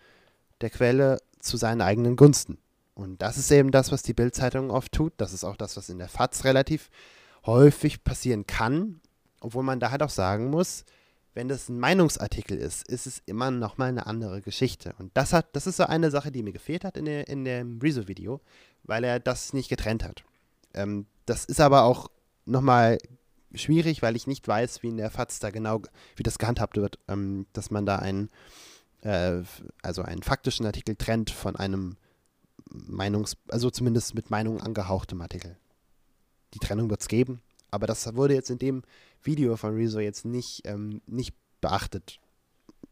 der 0.60 0.70
Quelle 0.70 1.18
zu 1.40 1.56
seinen 1.56 1.80
eigenen 1.80 2.14
Gunsten. 2.14 2.58
Und 2.94 3.20
das 3.20 3.36
ist 3.36 3.50
eben 3.50 3.72
das, 3.72 3.90
was 3.90 4.04
die 4.04 4.14
Bildzeitung 4.14 4.70
oft 4.70 4.92
tut. 4.92 5.12
Das 5.16 5.32
ist 5.32 5.42
auch 5.42 5.56
das, 5.56 5.76
was 5.76 5.88
in 5.88 5.98
der 5.98 6.08
FAZ 6.08 6.44
relativ 6.44 6.90
häufig 7.44 8.04
passieren 8.04 8.46
kann. 8.46 9.00
Obwohl 9.40 9.64
man 9.64 9.80
da 9.80 9.90
halt 9.90 10.04
auch 10.04 10.10
sagen 10.10 10.48
muss, 10.48 10.84
wenn 11.34 11.48
das 11.48 11.68
ein 11.68 11.80
Meinungsartikel 11.80 12.56
ist, 12.56 12.86
ist 12.86 13.08
es 13.08 13.20
immer 13.26 13.50
nochmal 13.50 13.88
eine 13.88 14.06
andere 14.06 14.42
Geschichte. 14.42 14.94
Und 15.00 15.10
das 15.14 15.32
hat, 15.32 15.56
das 15.56 15.66
ist 15.66 15.78
so 15.78 15.86
eine 15.86 16.12
Sache, 16.12 16.30
die 16.30 16.44
mir 16.44 16.52
gefehlt 16.52 16.84
hat 16.84 16.96
in, 16.96 17.06
der, 17.06 17.26
in 17.26 17.44
dem 17.44 17.80
Rezo-Video, 17.82 18.40
weil 18.84 19.02
er 19.02 19.18
das 19.18 19.54
nicht 19.54 19.68
getrennt 19.68 20.04
hat. 20.04 20.22
Ähm, 20.72 21.06
das 21.26 21.44
ist 21.46 21.60
aber 21.60 21.82
auch 21.82 22.12
nochmal 22.46 22.98
schwierig, 23.54 24.02
weil 24.02 24.16
ich 24.16 24.26
nicht 24.26 24.46
weiß, 24.46 24.82
wie 24.82 24.88
in 24.88 24.96
der 24.96 25.10
FAZ 25.10 25.40
da 25.40 25.50
genau, 25.50 25.82
wie 26.16 26.22
das 26.22 26.38
gehandhabt 26.38 26.76
wird, 26.76 26.98
ähm, 27.08 27.46
dass 27.52 27.70
man 27.70 27.86
da 27.86 27.96
einen, 27.96 28.30
äh, 29.02 29.42
also 29.82 30.02
einen 30.02 30.22
faktischen 30.22 30.66
Artikel 30.66 30.96
trennt 30.96 31.30
von 31.30 31.56
einem 31.56 31.96
Meinungs-, 32.70 33.36
also 33.48 33.70
zumindest 33.70 34.14
mit 34.14 34.30
Meinung 34.30 34.60
angehauchtem 34.60 35.20
Artikel. 35.20 35.56
Die 36.54 36.58
Trennung 36.58 36.90
wird 36.90 37.00
es 37.00 37.08
geben, 37.08 37.42
aber 37.70 37.86
das 37.86 38.14
wurde 38.14 38.34
jetzt 38.34 38.50
in 38.50 38.58
dem 38.58 38.82
Video 39.22 39.56
von 39.56 39.74
Rezo 39.74 39.98
jetzt 39.98 40.24
nicht, 40.24 40.62
ähm, 40.66 41.00
nicht 41.06 41.34
beachtet. 41.60 42.20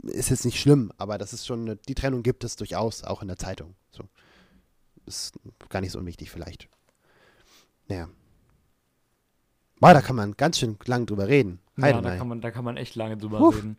Ist 0.02 0.30
jetzt 0.30 0.44
nicht 0.44 0.60
schlimm, 0.60 0.92
aber 0.96 1.18
das 1.18 1.32
ist 1.32 1.46
schon, 1.46 1.62
eine, 1.62 1.76
die 1.76 1.94
Trennung 1.94 2.22
gibt 2.22 2.44
es 2.44 2.56
durchaus, 2.56 3.04
auch 3.04 3.22
in 3.22 3.28
der 3.28 3.38
Zeitung. 3.38 3.74
So. 3.90 4.04
Ist 5.06 5.38
gar 5.68 5.80
nicht 5.80 5.92
so 5.92 5.98
unwichtig 5.98 6.30
vielleicht. 6.30 6.68
Naja. 7.88 8.08
Boah, 9.82 9.94
da 9.94 10.00
kann 10.00 10.14
man 10.14 10.36
ganz 10.36 10.60
schön 10.60 10.78
lang 10.84 11.06
drüber 11.06 11.26
reden. 11.26 11.58
Heide 11.80 11.96
ja, 11.96 12.02
da 12.02 12.16
kann, 12.16 12.28
man, 12.28 12.40
da 12.40 12.52
kann 12.52 12.64
man 12.64 12.76
echt 12.76 12.94
lange 12.94 13.16
drüber 13.16 13.40
Uff. 13.40 13.56
reden. 13.56 13.76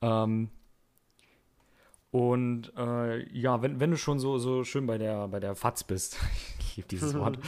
Ähm, 0.00 0.48
und 2.12 2.72
äh, 2.76 3.28
ja, 3.36 3.60
wenn, 3.60 3.80
wenn 3.80 3.90
du 3.90 3.96
schon 3.96 4.20
so, 4.20 4.38
so 4.38 4.62
schön 4.62 4.86
bei 4.86 4.96
der, 4.96 5.26
bei 5.26 5.40
der 5.40 5.56
Fatz 5.56 5.82
bist, 5.82 6.18
ich 6.60 6.76
liebe 6.76 6.86
dieses 6.86 7.14
Wort. 7.14 7.40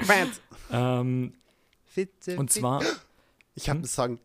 ähm, 0.72 1.34
Fitze, 1.84 2.36
und 2.36 2.50
zwar. 2.50 2.82
Ich 3.54 3.70
habe 3.70 3.78
einen 3.78 3.86
Song. 3.86 4.18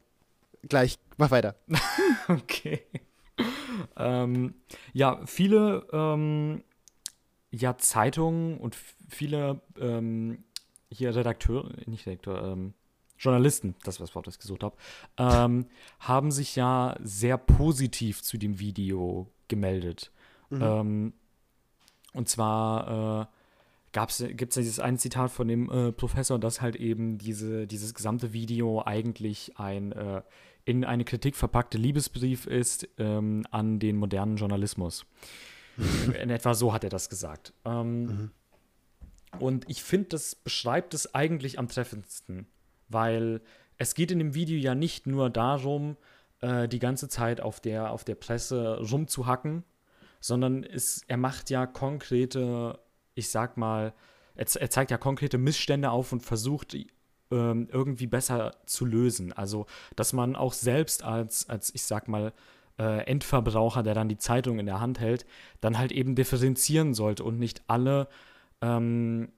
Gleich, 0.67 0.97
mach 1.17 1.31
weiter. 1.31 1.55
okay. 2.27 2.81
ähm, 3.95 4.55
ja, 4.91 5.21
viele 5.25 5.87
ähm, 5.93 6.63
ja, 7.51 7.77
Zeitungen 7.77 8.57
und 8.57 8.75
viele 9.07 9.61
ähm, 9.79 10.43
hier 10.91 11.15
Redakteure, 11.15 11.69
nicht 11.85 12.05
Redakteur, 12.05 12.43
ähm, 12.43 12.73
Journalisten, 13.17 13.75
das 13.83 13.99
war 13.99 14.07
das 14.07 14.15
Wort, 14.15 14.27
das 14.27 14.35
ich 14.35 14.41
gesucht 14.41 14.63
habe, 14.63 14.75
ähm, 15.17 15.67
haben 15.99 16.31
sich 16.31 16.55
ja 16.55 16.95
sehr 17.01 17.37
positiv 17.37 18.23
zu 18.23 18.37
dem 18.37 18.59
Video 18.59 19.27
gemeldet. 19.47 20.11
Mhm. 20.49 20.61
Ähm, 20.61 21.13
und 22.13 22.27
zwar 22.27 23.21
äh, 23.21 23.25
gibt 23.91 24.51
es 24.51 24.55
dieses 24.55 24.79
eine 24.79 24.97
Zitat 24.97 25.31
von 25.31 25.47
dem 25.47 25.69
äh, 25.69 25.91
Professor, 25.91 26.39
dass 26.39 26.61
halt 26.61 26.75
eben 26.75 27.17
diese, 27.17 27.67
dieses 27.67 27.93
gesamte 27.93 28.33
Video 28.33 28.83
eigentlich 28.83 29.57
ein 29.57 29.91
äh, 29.91 30.21
in 30.63 30.85
eine 30.85 31.05
Kritik 31.05 31.35
verpackte 31.35 31.77
Liebesbrief 31.77 32.45
ist 32.45 32.87
ähm, 32.97 33.45
an 33.51 33.79
den 33.79 33.97
modernen 33.97 34.37
Journalismus. 34.37 35.05
in 36.21 36.29
etwa 36.29 36.53
so 36.53 36.73
hat 36.73 36.83
er 36.83 36.89
das 36.89 37.09
gesagt. 37.09 37.53
Ähm, 37.65 38.03
mhm. 38.03 38.31
Und 39.39 39.69
ich 39.69 39.81
finde, 39.83 40.09
das 40.09 40.35
beschreibt 40.35 40.93
es 40.93 41.13
eigentlich 41.15 41.57
am 41.57 41.67
treffendsten, 41.67 42.47
weil 42.89 43.41
es 43.77 43.95
geht 43.95 44.11
in 44.11 44.19
dem 44.19 44.33
Video 44.33 44.57
ja 44.57 44.75
nicht 44.75 45.07
nur 45.07 45.29
darum, 45.29 45.97
äh, 46.41 46.67
die 46.67 46.79
ganze 46.79 47.09
Zeit 47.09 47.41
auf 47.41 47.59
der, 47.59 47.91
auf 47.91 48.03
der 48.03 48.15
Presse 48.15 48.79
rumzuhacken, 48.79 49.63
sondern 50.19 50.63
es, 50.63 51.03
er 51.07 51.17
macht 51.17 51.49
ja 51.49 51.65
konkrete, 51.65 52.79
ich 53.15 53.29
sag 53.29 53.57
mal, 53.57 53.93
er, 54.35 54.45
er 54.59 54.69
zeigt 54.69 54.91
ja 54.91 54.97
konkrete 54.97 55.37
Missstände 55.37 55.91
auf 55.91 56.11
und 56.11 56.21
versucht 56.21 56.75
ähm, 57.31 57.67
irgendwie 57.71 58.07
besser 58.07 58.55
zu 58.65 58.85
lösen. 58.85 59.33
Also, 59.33 59.65
dass 59.95 60.13
man 60.13 60.35
auch 60.35 60.53
selbst 60.53 61.03
als, 61.03 61.49
als 61.49 61.73
ich 61.73 61.83
sag 61.83 62.07
mal, 62.07 62.33
äh, 62.77 63.05
Endverbraucher, 63.05 63.83
der 63.83 63.93
dann 63.93 64.09
die 64.09 64.17
Zeitung 64.17 64.59
in 64.59 64.65
der 64.65 64.79
Hand 64.79 64.99
hält, 64.99 65.25
dann 65.59 65.77
halt 65.77 65.91
eben 65.91 66.15
differenzieren 66.15 66.93
sollte 66.93 67.23
und 67.23 67.39
nicht 67.39 67.63
alle 67.67 68.07
ähm, 68.61 69.29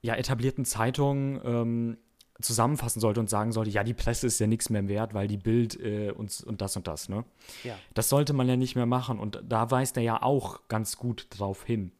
ja, 0.00 0.14
etablierten 0.14 0.64
Zeitungen 0.64 1.40
ähm, 1.44 1.98
zusammenfassen 2.40 3.00
sollte 3.00 3.20
und 3.20 3.30
sagen 3.30 3.52
sollte, 3.52 3.70
ja, 3.70 3.84
die 3.84 3.94
Presse 3.94 4.26
ist 4.26 4.38
ja 4.38 4.46
nichts 4.46 4.70
mehr 4.70 4.88
wert, 4.88 5.14
weil 5.14 5.28
die 5.28 5.36
Bild 5.36 5.78
äh, 5.80 6.10
und, 6.10 6.42
und 6.42 6.60
das 6.60 6.76
und 6.76 6.88
das, 6.88 7.08
ne? 7.08 7.24
Ja. 7.62 7.78
Das 7.94 8.08
sollte 8.08 8.32
man 8.32 8.48
ja 8.48 8.56
nicht 8.56 8.74
mehr 8.74 8.86
machen 8.86 9.18
und 9.18 9.42
da 9.46 9.70
weist 9.70 9.96
er 9.96 10.02
ja 10.02 10.22
auch 10.22 10.68
ganz 10.68 10.96
gut 10.96 11.26
drauf 11.30 11.64
hin. 11.64 11.92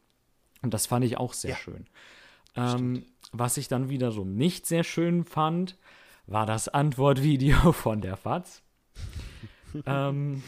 Und 0.61 0.73
das 0.73 0.85
fand 0.85 1.05
ich 1.05 1.17
auch 1.17 1.33
sehr 1.33 1.51
ja. 1.51 1.57
schön. 1.57 1.85
Ähm, 2.55 3.05
was 3.31 3.57
ich 3.57 3.67
dann 3.67 3.89
wiederum 3.89 4.35
nicht 4.35 4.65
sehr 4.65 4.83
schön 4.83 5.23
fand, 5.25 5.77
war 6.27 6.45
das 6.45 6.67
Antwortvideo 6.67 7.71
von 7.73 8.01
der 8.01 8.17
FAZ. 8.17 8.61
ähm, 9.85 10.43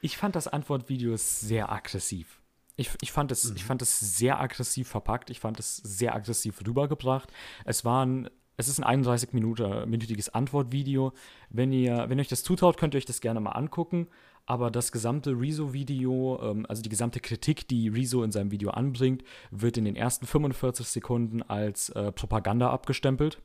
ich 0.00 0.16
fand 0.16 0.36
das 0.36 0.48
Antwortvideo 0.48 1.16
sehr 1.16 1.70
aggressiv. 1.70 2.40
Ich, 2.76 2.90
ich, 3.00 3.10
fand 3.10 3.32
es, 3.32 3.50
mhm. 3.50 3.56
ich 3.56 3.64
fand 3.64 3.82
es 3.82 3.98
sehr 3.98 4.38
aggressiv 4.40 4.88
verpackt. 4.88 5.30
Ich 5.30 5.40
fand 5.40 5.58
es 5.58 5.76
sehr 5.78 6.14
aggressiv 6.14 6.60
rübergebracht. 6.66 7.32
Es 7.64 7.84
war 7.84 8.04
ein, 8.04 8.28
es 8.56 8.68
ist 8.68 8.82
ein 8.82 9.04
31-minütiges 9.04 10.30
Antwortvideo. 10.30 11.12
Wenn 11.50 11.72
ihr, 11.72 12.06
wenn 12.08 12.20
euch 12.20 12.28
das 12.28 12.42
zutraut, 12.42 12.76
könnt 12.76 12.94
ihr 12.94 12.98
euch 12.98 13.06
das 13.06 13.20
gerne 13.20 13.40
mal 13.40 13.52
angucken. 13.52 14.08
Aber 14.44 14.70
das 14.70 14.92
gesamte 14.92 15.32
Rezo-Video, 15.32 16.38
ähm, 16.40 16.66
also 16.68 16.80
die 16.80 16.88
gesamte 16.88 17.18
Kritik, 17.18 17.66
die 17.66 17.88
Rezo 17.88 18.22
in 18.22 18.30
seinem 18.30 18.52
Video 18.52 18.70
anbringt, 18.70 19.24
wird 19.50 19.76
in 19.76 19.84
den 19.84 19.96
ersten 19.96 20.26
45 20.26 20.86
Sekunden 20.86 21.42
als 21.42 21.88
äh, 21.90 22.12
Propaganda 22.12 22.70
abgestempelt. 22.70 23.42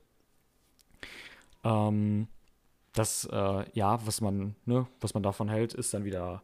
Ähm, 1.64 2.28
das, 2.94 3.26
äh, 3.32 3.66
ja, 3.74 4.06
was 4.06 4.22
man, 4.22 4.56
ne, 4.66 4.88
was 5.00 5.14
man 5.14 5.24
davon 5.24 5.50
hält, 5.50 5.74
ist 5.74 5.94
dann 5.94 6.04
wieder 6.04 6.44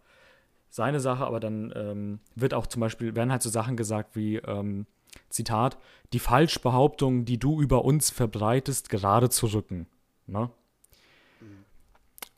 seine 0.69 0.99
Sache, 0.99 1.25
aber 1.25 1.39
dann 1.39 1.73
ähm, 1.75 2.19
wird 2.35 2.53
auch 2.53 2.67
zum 2.67 2.79
Beispiel, 2.81 3.15
werden 3.15 3.31
halt 3.31 3.41
so 3.41 3.49
Sachen 3.49 3.77
gesagt 3.77 4.15
wie, 4.15 4.37
ähm, 4.37 4.85
Zitat, 5.29 5.77
die 6.13 6.19
Falschbehauptungen, 6.19 7.25
die 7.25 7.39
du 7.39 7.61
über 7.61 7.85
uns 7.85 8.09
verbreitest, 8.09 8.89
gerade 8.89 9.29
zu 9.29 9.47
rücken. 9.47 9.87
Ne? 10.27 10.49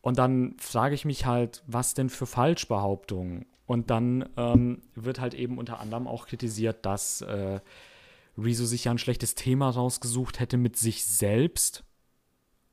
Und 0.02 0.18
dann 0.18 0.56
frage 0.58 0.96
ich 0.96 1.06
mich 1.06 1.26
halt, 1.26 1.63
was 1.68 1.94
denn 1.94 2.10
für 2.10 2.26
Falschbehauptungen? 2.26 3.46
Und 3.65 3.89
dann 3.92 4.28
ähm, 4.38 4.82
wird 4.96 5.20
halt 5.20 5.34
eben 5.34 5.58
unter 5.58 5.80
anderem 5.80 6.08
auch 6.08 6.26
kritisiert, 6.26 6.86
dass 6.86 7.22
äh, 7.22 7.60
Rezo 8.38 8.65
sich 8.65 8.86
ja 8.86 8.92
ein 8.92 8.98
schlechtes 8.98 9.36
Thema 9.36 9.70
rausgesucht 9.70 10.39
hätte 10.39 10.58
mit 10.58 10.78
sich 10.78 11.06
selbst. 11.06 11.84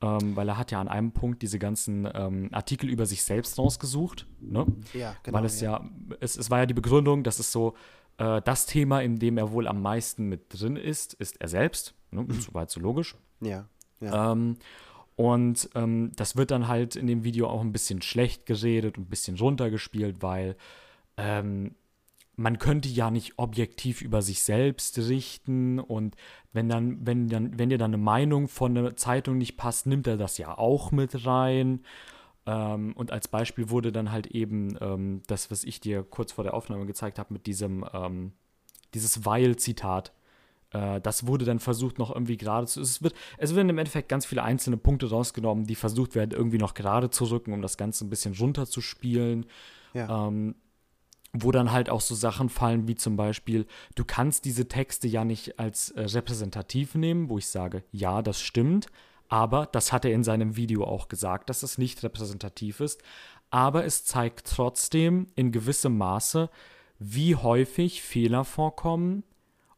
Ähm, 0.02 0.36
weil 0.36 0.48
er 0.48 0.58
hat 0.58 0.70
ja 0.72 0.80
an 0.80 0.88
einem 0.88 1.12
Punkt 1.12 1.40
diese 1.40 1.58
ganzen 1.58 2.06
ähm, 2.12 2.50
Artikel 2.52 2.90
über 2.90 3.06
sich 3.06 3.24
selbst 3.24 3.58
rausgesucht. 3.58 4.26
Ne? 4.40 4.66
Ja, 4.92 5.16
genau. 5.22 5.38
Weil 5.38 5.46
es 5.46 5.60
ja, 5.60 5.80
ja, 5.80 5.90
es, 6.20 6.36
es 6.36 6.50
war 6.50 6.58
ja 6.58 6.66
die 6.66 6.74
Begründung, 6.74 7.22
dass 7.22 7.38
es 7.38 7.50
so 7.50 7.74
äh, 8.18 8.42
das 8.42 8.66
Thema, 8.66 9.00
in 9.00 9.18
dem 9.18 9.38
er 9.38 9.52
wohl 9.52 9.66
am 9.66 9.80
meisten 9.80 10.28
mit 10.28 10.46
drin 10.50 10.76
ist, 10.76 11.14
ist 11.14 11.40
er 11.40 11.48
selbst. 11.48 11.94
Ne? 12.10 12.26
Soweit 12.40 12.70
so 12.70 12.80
logisch. 12.80 13.16
ja, 13.40 13.68
ja. 14.00 14.32
Ähm, 14.32 14.56
und 15.16 15.70
ähm, 15.74 16.12
das 16.14 16.36
wird 16.36 16.50
dann 16.50 16.68
halt 16.68 16.94
in 16.94 17.06
dem 17.06 17.24
Video 17.24 17.48
auch 17.48 17.62
ein 17.62 17.72
bisschen 17.72 18.02
schlecht 18.02 18.44
geredet 18.44 18.98
und 18.98 19.04
ein 19.04 19.10
bisschen 19.10 19.38
runtergespielt, 19.38 20.22
weil 20.22 20.56
ähm, 21.16 21.74
man 22.36 22.58
könnte 22.58 22.88
ja 22.88 23.10
nicht 23.10 23.38
objektiv 23.38 24.02
über 24.02 24.20
sich 24.20 24.42
selbst 24.42 24.98
richten 24.98 25.80
und 25.80 26.16
wenn 26.52 26.68
dann, 26.68 27.06
wenn 27.06 27.28
dann, 27.28 27.58
wenn 27.58 27.70
dir 27.70 27.78
dann 27.78 27.94
eine 27.94 28.02
Meinung 28.02 28.48
von 28.48 28.76
einer 28.76 28.96
Zeitung 28.96 29.38
nicht 29.38 29.56
passt, 29.56 29.86
nimmt 29.86 30.06
er 30.06 30.18
das 30.18 30.36
ja 30.36 30.56
auch 30.56 30.92
mit 30.92 31.26
rein. 31.26 31.80
Ähm, 32.44 32.92
und 32.94 33.10
als 33.10 33.28
Beispiel 33.28 33.70
wurde 33.70 33.90
dann 33.90 34.12
halt 34.12 34.26
eben 34.26 34.76
ähm, 34.80 35.22
das, 35.26 35.50
was 35.50 35.64
ich 35.64 35.80
dir 35.80 36.02
kurz 36.02 36.32
vor 36.32 36.44
der 36.44 36.54
Aufnahme 36.54 36.86
gezeigt 36.86 37.18
habe, 37.18 37.32
mit 37.32 37.46
diesem, 37.46 37.84
ähm, 37.92 38.32
dieses 38.92 39.24
Weil-Zitat. 39.24 40.12
Äh, 40.72 41.00
das 41.00 41.26
wurde 41.26 41.46
dann 41.46 41.58
versucht, 41.58 41.98
noch 41.98 42.10
irgendwie 42.10 42.36
gerade 42.36 42.66
zu. 42.66 42.82
Es, 42.82 43.02
wird, 43.02 43.14
es 43.38 43.54
werden 43.54 43.70
im 43.70 43.78
Endeffekt 43.78 44.10
ganz 44.10 44.26
viele 44.26 44.42
einzelne 44.42 44.76
Punkte 44.76 45.08
rausgenommen, 45.08 45.66
die 45.66 45.74
versucht 45.74 46.14
werden, 46.14 46.32
irgendwie 46.32 46.58
noch 46.58 46.74
gerade 46.74 47.08
zu 47.08 47.24
rücken, 47.24 47.54
um 47.54 47.62
das 47.62 47.78
Ganze 47.78 48.04
ein 48.04 48.10
bisschen 48.10 48.34
runterzuspielen. 48.34 49.46
ja. 49.94 50.28
Ähm, 50.28 50.54
wo 51.42 51.52
dann 51.52 51.72
halt 51.72 51.90
auch 51.90 52.00
so 52.00 52.14
Sachen 52.14 52.48
fallen, 52.48 52.88
wie 52.88 52.94
zum 52.94 53.16
Beispiel, 53.16 53.66
du 53.94 54.04
kannst 54.04 54.44
diese 54.44 54.68
Texte 54.68 55.08
ja 55.08 55.24
nicht 55.24 55.58
als 55.58 55.90
äh, 55.90 56.02
repräsentativ 56.02 56.94
nehmen, 56.94 57.28
wo 57.28 57.38
ich 57.38 57.46
sage, 57.46 57.82
ja, 57.92 58.22
das 58.22 58.40
stimmt, 58.40 58.86
aber 59.28 59.66
das 59.66 59.92
hat 59.92 60.04
er 60.04 60.12
in 60.12 60.24
seinem 60.24 60.56
Video 60.56 60.84
auch 60.84 61.08
gesagt, 61.08 61.50
dass 61.50 61.62
es 61.62 61.78
nicht 61.78 62.02
repräsentativ 62.02 62.80
ist. 62.80 63.02
Aber 63.50 63.84
es 63.84 64.04
zeigt 64.04 64.48
trotzdem 64.48 65.28
in 65.34 65.52
gewissem 65.52 65.96
Maße, 65.96 66.50
wie 66.98 67.36
häufig 67.36 68.02
Fehler 68.02 68.44
vorkommen 68.44 69.22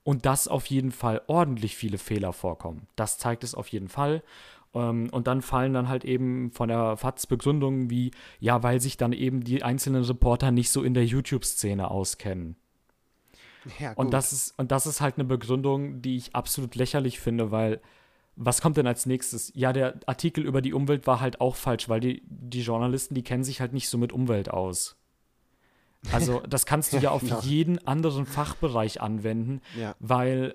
und 0.04 0.24
dass 0.24 0.48
auf 0.48 0.66
jeden 0.66 0.92
Fall 0.92 1.22
ordentlich 1.26 1.76
viele 1.76 1.98
Fehler 1.98 2.32
vorkommen. 2.32 2.86
Das 2.96 3.18
zeigt 3.18 3.44
es 3.44 3.54
auf 3.54 3.68
jeden 3.68 3.88
Fall. 3.88 4.22
Ähm, 4.78 5.08
und 5.10 5.26
dann 5.26 5.42
fallen 5.42 5.72
dann 5.72 5.88
halt 5.88 6.04
eben 6.04 6.50
von 6.52 6.68
der 6.68 6.96
FATS 6.96 7.26
Begründungen 7.26 7.90
wie, 7.90 8.12
ja, 8.38 8.62
weil 8.62 8.80
sich 8.80 8.96
dann 8.96 9.12
eben 9.12 9.42
die 9.42 9.62
einzelnen 9.62 10.04
Reporter 10.04 10.50
nicht 10.50 10.70
so 10.70 10.82
in 10.82 10.94
der 10.94 11.04
YouTube-Szene 11.04 11.90
auskennen. 11.90 12.56
ja, 13.78 13.92
Und 13.94 14.12
das, 14.12 14.32
ist, 14.32 14.58
und 14.58 14.70
das 14.70 14.86
ist 14.86 15.00
halt 15.00 15.16
eine 15.16 15.24
Begründung, 15.24 16.00
die 16.02 16.16
ich 16.16 16.34
absolut 16.34 16.74
lächerlich 16.74 17.18
finde, 17.20 17.50
weil 17.50 17.80
was 18.40 18.60
kommt 18.60 18.76
denn 18.76 18.86
als 18.86 19.04
nächstes? 19.04 19.50
Ja, 19.56 19.72
der 19.72 19.98
Artikel 20.06 20.44
über 20.44 20.62
die 20.62 20.72
Umwelt 20.72 21.08
war 21.08 21.18
halt 21.20 21.40
auch 21.40 21.56
falsch, 21.56 21.88
weil 21.88 21.98
die, 21.98 22.22
die 22.28 22.60
Journalisten, 22.62 23.14
die 23.14 23.24
kennen 23.24 23.42
sich 23.42 23.60
halt 23.60 23.72
nicht 23.72 23.88
so 23.88 23.98
mit 23.98 24.12
Umwelt 24.12 24.48
aus. 24.48 24.94
Also, 26.12 26.40
das 26.48 26.64
kannst 26.64 26.92
du 26.92 26.98
ja 26.98 27.10
auf 27.16 27.22
Genau. 27.22 27.40
jeden 27.40 27.84
anderen 27.84 28.26
Fachbereich 28.26 29.00
anwenden, 29.00 29.60
ja. 29.76 29.96
weil 29.98 30.54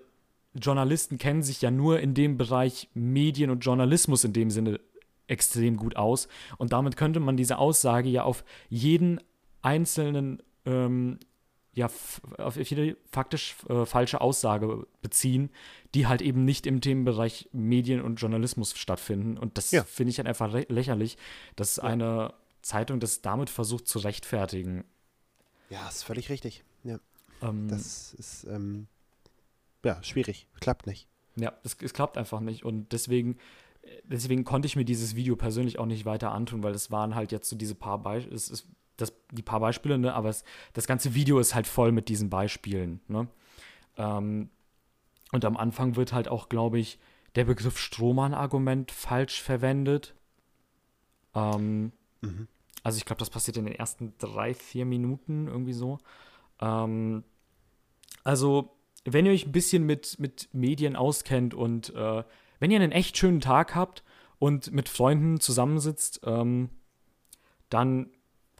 Journalisten 0.55 1.17
kennen 1.17 1.41
sich 1.43 1.61
ja 1.61 1.71
nur 1.71 1.99
in 1.99 2.13
dem 2.13 2.37
Bereich 2.37 2.89
Medien 2.93 3.49
und 3.49 3.59
Journalismus 3.61 4.23
in 4.23 4.33
dem 4.33 4.49
Sinne 4.51 4.79
extrem 5.27 5.77
gut 5.77 5.95
aus. 5.95 6.27
Und 6.57 6.73
damit 6.73 6.97
könnte 6.97 7.19
man 7.19 7.37
diese 7.37 7.57
Aussage 7.57 8.09
ja 8.09 8.23
auf 8.23 8.43
jeden 8.69 9.19
einzelnen, 9.61 10.43
ähm, 10.65 11.19
ja, 11.73 11.89
auf 12.37 12.57
jede 12.57 12.97
faktisch 13.09 13.55
äh, 13.69 13.85
falsche 13.85 14.21
Aussage 14.21 14.85
beziehen, 15.01 15.49
die 15.95 16.05
halt 16.07 16.21
eben 16.21 16.45
nicht 16.45 16.67
im 16.67 16.81
Themenbereich 16.81 17.49
Medien 17.51 18.01
und 18.01 18.17
Journalismus 18.17 18.77
stattfinden. 18.77 19.37
Und 19.37 19.57
das 19.57 19.71
Ja. 19.71 19.83
finde 19.83 20.11
ich 20.11 20.17
halt 20.19 20.27
einfach 20.27 20.53
lächerlich, 20.69 21.17
dass 21.55 21.77
Ja. 21.77 21.83
eine 21.83 22.33
Zeitung 22.61 22.99
das 22.99 23.21
damit 23.21 23.49
versucht 23.49 23.87
zu 23.87 23.99
rechtfertigen. 23.99 24.83
ja, 25.69 25.87
ist 25.89 26.03
völlig 26.03 26.29
richtig. 26.29 26.63
Ja, 26.83 26.99
Ähm, 27.41 27.67
das 27.69 28.13
ist 28.13 28.43
ähm, 28.43 28.87
ja 29.83 30.01
schwierig. 30.03 30.47
Klappt 30.59 30.87
nicht. 30.87 31.07
Ja, 31.35 31.53
es, 31.63 31.77
es 31.81 31.93
klappt 31.93 32.17
einfach 32.17 32.39
nicht 32.39 32.63
und 32.63 32.91
deswegen, 32.91 33.37
deswegen 34.03 34.43
konnte 34.43 34.65
ich 34.67 34.75
mir 34.75 34.85
dieses 34.85 35.15
Video 35.15 35.35
persönlich 35.35 35.79
auch 35.79 35.85
nicht 35.85 36.05
weiter 36.05 36.31
antun, 36.31 36.63
weil 36.63 36.73
es 36.73 36.91
waren 36.91 37.15
halt 37.15 37.31
jetzt 37.31 37.49
so 37.49 37.55
diese 37.55 37.75
paar 37.75 37.99
Beispiele, 37.99 38.35
es 38.35 38.49
ist 38.49 38.67
das, 38.97 39.13
die 39.31 39.41
paar 39.41 39.59
Beispiele, 39.59 39.97
ne, 39.97 40.13
aber 40.13 40.29
es, 40.29 40.43
das 40.73 40.85
ganze 40.85 41.15
Video 41.15 41.39
ist 41.39 41.55
halt 41.55 41.65
voll 41.65 41.91
mit 41.91 42.09
diesen 42.09 42.29
Beispielen, 42.29 43.01
ne. 43.07 43.27
Ähm, 43.97 44.49
und 45.31 45.45
am 45.45 45.57
Anfang 45.57 45.95
wird 45.95 46.13
halt 46.13 46.27
auch, 46.27 46.47
glaube 46.47 46.77
ich, 46.77 46.99
der 47.35 47.45
Begriff 47.45 47.79
Strohmann-Argument 47.79 48.91
falsch 48.91 49.41
verwendet. 49.41 50.13
Ähm, 51.33 51.91
Mhm. 52.21 52.47
also 52.83 52.97
ich 52.97 53.05
glaube, 53.05 53.19
das 53.19 53.31
passiert 53.31 53.57
in 53.57 53.65
den 53.65 53.75
ersten 53.75 54.13
drei, 54.19 54.53
vier 54.53 54.85
Minuten 54.85 55.47
irgendwie 55.47 55.73
so. 55.73 55.97
Ähm, 56.61 57.23
also, 58.23 58.75
wenn 59.05 59.25
ihr 59.25 59.31
euch 59.31 59.45
ein 59.45 59.51
bisschen 59.51 59.85
mit, 59.85 60.19
mit 60.19 60.49
Medien 60.53 60.95
auskennt 60.95 61.53
und 61.53 61.93
äh, 61.95 62.23
wenn 62.59 62.71
ihr 62.71 62.79
einen 62.79 62.91
echt 62.91 63.17
schönen 63.17 63.41
Tag 63.41 63.75
habt 63.75 64.03
und 64.39 64.71
mit 64.71 64.89
Freunden 64.89 65.39
zusammensitzt, 65.39 66.21
ähm, 66.23 66.69
dann 67.69 68.09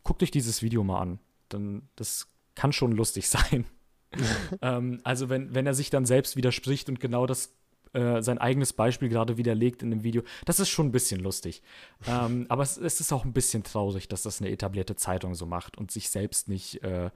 guckt 0.04 0.24
euch 0.24 0.32
dieses 0.32 0.62
Video 0.62 0.84
mal 0.84 1.00
an. 1.00 1.20
Dann, 1.50 1.88
das 1.96 2.28
kann 2.56 2.74
schon 2.74 2.92
lustig 2.92 3.30
sein. 3.30 3.66
ähm, 4.62 5.00
also, 5.04 5.30
wenn, 5.30 5.56
wenn 5.56 5.66
er 5.66 5.74
sich 5.74 5.90
dann 5.90 6.06
selbst 6.06 6.36
widerspricht 6.36 6.90
und 6.90 7.00
genau 7.00 7.26
das 7.26 7.56
äh, 7.94 8.22
sein 8.22 8.38
eigenes 8.38 8.74
Beispiel 8.74 9.10
gerade 9.10 9.38
widerlegt 9.38 9.84
in 9.84 9.92
dem 9.92 10.04
Video, 10.04 10.24
das 10.46 10.60
ist 10.60 10.70
schon 10.70 10.88
ein 10.88 10.92
bisschen 10.92 11.20
lustig. 11.20 11.62
ähm, 12.08 12.46
aber 12.50 12.64
es, 12.64 12.78
es 12.78 13.00
ist 13.00 13.14
auch 13.14 13.24
ein 13.24 13.34
bisschen 13.34 13.64
traurig, 13.64 14.08
dass 14.08 14.24
das 14.24 14.42
eine 14.42 14.52
etablierte 14.52 14.96
Zeitung 14.96 15.36
so 15.36 15.46
macht 15.46 15.78
und 15.78 15.92
sich 15.92 16.10
selbst 16.10 16.48
nicht 16.48 16.84
äh, 16.84 17.10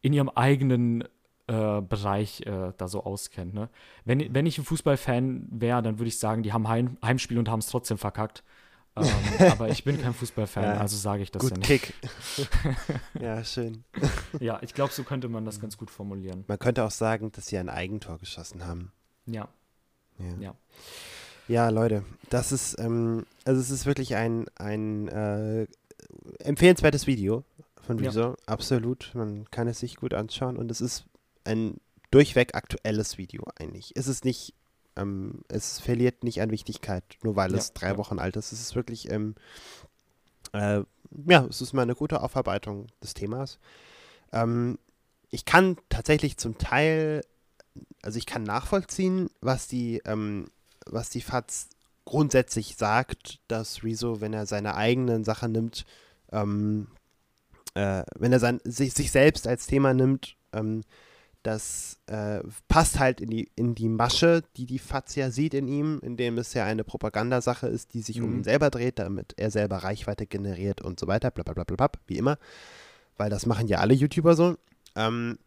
in 0.00 0.12
ihrem 0.12 0.28
eigenen 0.30 1.04
äh, 1.50 1.80
Bereich 1.82 2.42
äh, 2.46 2.72
da 2.76 2.86
so 2.88 3.02
auskennt. 3.04 3.54
Ne? 3.54 3.68
Wenn, 4.04 4.32
wenn 4.32 4.46
ich 4.46 4.56
ein 4.58 4.64
Fußballfan 4.64 5.48
wäre, 5.50 5.82
dann 5.82 5.98
würde 5.98 6.08
ich 6.08 6.18
sagen, 6.18 6.42
die 6.42 6.52
haben 6.52 6.68
Heim, 6.68 6.96
Heimspiel 7.04 7.38
und 7.38 7.48
haben 7.48 7.58
es 7.58 7.66
trotzdem 7.66 7.98
verkackt. 7.98 8.44
ähm, 8.96 9.06
aber 9.50 9.68
ich 9.68 9.82
bin 9.84 10.00
kein 10.00 10.14
Fußballfan, 10.14 10.62
Ja, 10.62 10.74
also 10.78 10.96
sage 10.96 11.22
ich 11.22 11.30
das 11.30 11.42
ja 11.42 11.48
Gut 11.48 11.58
nicht. 11.58 11.66
Kick. 11.66 11.94
ja, 13.20 13.42
schön. 13.44 13.84
Ja, 14.38 14.58
ich 14.62 14.74
glaube, 14.74 14.92
so 14.92 15.02
könnte 15.02 15.28
man 15.28 15.44
das 15.44 15.60
ganz 15.60 15.76
gut 15.76 15.90
formulieren. 15.90 16.44
Man 16.46 16.58
könnte 16.58 16.84
auch 16.84 16.90
sagen, 16.90 17.32
dass 17.32 17.46
sie 17.46 17.58
ein 17.58 17.68
Eigentor 17.68 18.18
geschossen 18.18 18.64
haben. 18.66 18.92
Ja, 19.26 19.48
Ja. 20.18 20.34
Ja. 20.40 20.54
Ja, 21.48 21.68
Leute, 21.68 22.04
das 22.28 22.52
ist, 22.52 22.78
ähm, 22.78 23.26
also 23.44 23.60
es 23.60 23.70
ist 23.70 23.84
wirklich 23.84 24.14
ein, 24.14 24.46
ein 24.54 25.08
äh, 25.08 25.66
empfehlenswertes 26.38 27.08
Video 27.08 27.42
von 27.82 27.98
Ja. 27.98 28.10
Rezo. 28.10 28.36
Absolut. 28.46 29.10
Man 29.14 29.50
kann 29.50 29.66
es 29.66 29.80
sich 29.80 29.96
gut 29.96 30.14
anschauen 30.14 30.56
und 30.56 30.70
es 30.70 30.80
ist 30.80 31.06
ein 31.44 31.80
durchweg 32.10 32.54
aktuelles 32.54 33.18
Video 33.18 33.44
eigentlich. 33.56 33.92
Es 33.94 34.08
ist 34.08 34.24
nicht, 34.24 34.54
ähm, 34.96 35.42
es 35.48 35.78
verliert 35.80 36.24
nicht 36.24 36.40
an 36.42 36.50
Wichtigkeit, 36.50 37.04
nur 37.22 37.36
weil 37.36 37.52
Ja, 37.52 37.58
es 37.58 37.72
drei 37.72 37.88
ja. 37.88 37.96
Wochen 37.96 38.18
alt 38.18 38.36
ist. 38.36 38.52
Es 38.52 38.60
ist 38.60 38.74
wirklich, 38.74 39.10
ähm, 39.10 39.34
äh, 40.52 40.82
ja, 41.26 41.46
es 41.48 41.60
ist 41.60 41.72
mal 41.72 41.82
eine 41.82 41.94
gute 41.94 42.22
Aufarbeitung 42.22 42.86
des 43.02 43.14
Themas. 43.14 43.58
Ähm, 44.32 44.78
ich 45.30 45.44
kann 45.44 45.76
tatsächlich 45.88 46.36
zum 46.36 46.58
Teil, 46.58 47.22
also 48.02 48.18
ich 48.18 48.26
kann 48.26 48.42
nachvollziehen, 48.42 49.28
was 49.40 49.68
die, 49.68 50.02
ähm, 50.04 50.46
was 50.86 51.10
die 51.10 51.20
FAZ 51.20 51.68
grundsätzlich 52.04 52.76
sagt, 52.76 53.38
dass 53.46 53.84
Rezo, 53.84 54.20
wenn 54.20 54.32
er 54.32 54.46
seine 54.46 54.74
eigenen 54.74 55.22
Sachen 55.22 55.52
nimmt, 55.52 55.84
ähm, 56.32 56.88
äh, 57.74 58.02
wenn 58.18 58.32
er 58.32 58.40
sein, 58.40 58.60
sich, 58.64 58.94
sich 58.94 59.12
selbst 59.12 59.46
als 59.46 59.66
Thema 59.66 59.94
nimmt, 59.94 60.36
ähm, 60.52 60.82
das 61.42 61.98
äh, 62.06 62.40
passt 62.68 62.98
halt 62.98 63.20
in 63.20 63.30
die, 63.30 63.50
in 63.56 63.74
die 63.74 63.88
Masche, 63.88 64.42
die 64.56 64.66
die 64.66 64.78
FAZ 64.78 65.14
ja 65.16 65.30
sieht 65.30 65.54
in 65.54 65.68
ihm, 65.68 65.98
indem 66.02 66.36
es 66.38 66.52
ja 66.54 66.64
eine 66.64 66.84
Propagandasache 66.84 67.66
ist, 67.66 67.94
die 67.94 68.02
sich 68.02 68.20
um 68.20 68.30
Mhm. 68.30 68.36
ihn 68.38 68.44
selber 68.44 68.70
dreht, 68.70 68.98
damit 68.98 69.34
er 69.38 69.50
selber 69.50 69.78
Reichweite 69.78 70.26
generiert 70.26 70.82
und 70.82 71.00
so 71.00 71.06
weiter, 71.06 71.30
bla 71.30 71.42
bla 71.42 71.54
bla 71.54 71.64
bla, 71.64 71.76
bla 71.76 72.00
wie 72.06 72.18
immer. 72.18 72.38
Weil 73.16 73.30
das 73.30 73.46
machen 73.46 73.68
ja 73.68 73.78
alle 73.78 73.94
YouTuber 73.94 74.34
so. 74.36 74.56
Ähm, 74.96 75.38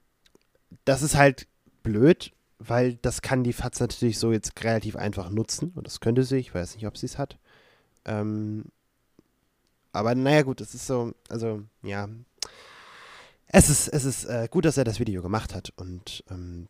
das 0.85 1.01
ist 1.03 1.15
halt 1.15 1.47
blöd, 1.83 2.31
weil 2.59 2.95
das 2.95 3.21
kann 3.21 3.43
die 3.43 3.53
FAZ 3.53 3.79
natürlich 3.79 4.17
so 4.17 4.31
jetzt 4.31 4.63
relativ 4.63 4.95
einfach 4.95 5.29
nutzen 5.29 5.71
und 5.75 5.85
das 5.85 5.99
könnte 5.99 6.23
sie, 6.23 6.37
ich 6.37 6.55
weiß 6.55 6.75
nicht, 6.75 6.87
ob 6.87 6.97
sie 6.97 7.05
es 7.05 7.17
hat. 7.17 7.37
Ähm, 8.05 8.65
aber 9.91 10.15
naja, 10.15 10.41
gut, 10.41 10.59
es 10.61 10.73
ist 10.73 10.87
so, 10.87 11.13
also 11.29 11.61
ja. 11.83 12.09
Es 13.55 13.69
ist, 13.69 13.87
es 13.87 14.03
ist 14.03 14.25
äh, 14.25 14.47
gut, 14.49 14.65
dass 14.65 14.77
er 14.77 14.83
das 14.83 14.99
Video 14.99 15.21
gemacht 15.21 15.53
hat 15.53 15.71
und 15.75 16.23
ähm, 16.31 16.67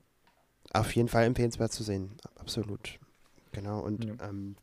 auf 0.73 0.93
jeden 0.95 1.07
Fall 1.07 1.23
empfehlenswert 1.23 1.71
zu 1.71 1.81
sehen. 1.81 2.11
Absolut. 2.35 2.99
Genau. 3.53 3.79
Und 3.79 4.03
Ja. 4.03 4.13
ähm, 4.29 4.57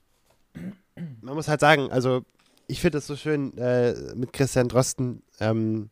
man 1.22 1.34
muss 1.34 1.48
halt 1.48 1.60
sagen, 1.60 1.90
also 1.90 2.22
ich 2.66 2.80
finde 2.82 2.98
es 2.98 3.06
so 3.06 3.16
schön 3.16 3.56
äh, 3.56 3.94
mit 4.14 4.34
Christian 4.34 4.68
Drosten, 4.68 5.22
ähm, 5.40 5.88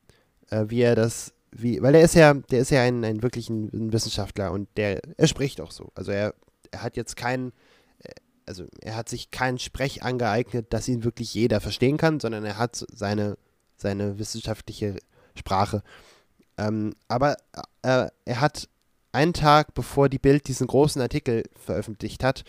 äh, 0.50 0.66
wie 0.68 0.82
er 0.82 0.94
das 0.94 1.32
wie, 1.50 1.80
weil 1.80 1.94
er 1.94 2.02
ist 2.02 2.14
ja, 2.14 2.34
der 2.34 2.60
ist 2.60 2.70
ja 2.70 2.82
ein, 2.82 3.02
ein 3.06 3.22
wirklich 3.22 3.48
ein, 3.48 3.90
Wissenschaftler 3.90 4.52
und 4.52 4.68
der, 4.76 5.00
er 5.16 5.26
spricht 5.28 5.62
auch 5.62 5.70
so. 5.70 5.90
Also 5.94 6.12
er, 6.12 6.34
er 6.70 6.82
hat 6.82 6.98
jetzt 6.98 7.16
keinen, 7.16 7.52
äh, 8.00 8.10
also 8.44 8.66
er 8.82 8.96
hat 8.96 9.08
sich 9.08 9.30
keinen 9.30 9.58
Sprech 9.58 10.02
angeeignet, 10.02 10.66
dass 10.74 10.88
ihn 10.88 11.04
wirklich 11.04 11.32
jeder 11.32 11.62
verstehen 11.62 11.96
kann, 11.96 12.20
sondern 12.20 12.44
er 12.44 12.58
hat 12.58 12.84
seine, 12.92 13.38
seine 13.78 14.18
wissenschaftliche 14.18 14.96
Sprache. 15.34 15.82
Ähm, 16.58 16.94
aber 17.06 17.36
äh, 17.82 18.08
er 18.24 18.40
hat 18.40 18.68
einen 19.12 19.32
Tag 19.32 19.74
bevor 19.74 20.08
die 20.08 20.18
Bild 20.18 20.48
diesen 20.48 20.66
großen 20.66 21.00
Artikel 21.00 21.44
veröffentlicht 21.56 22.22
hat, 22.22 22.44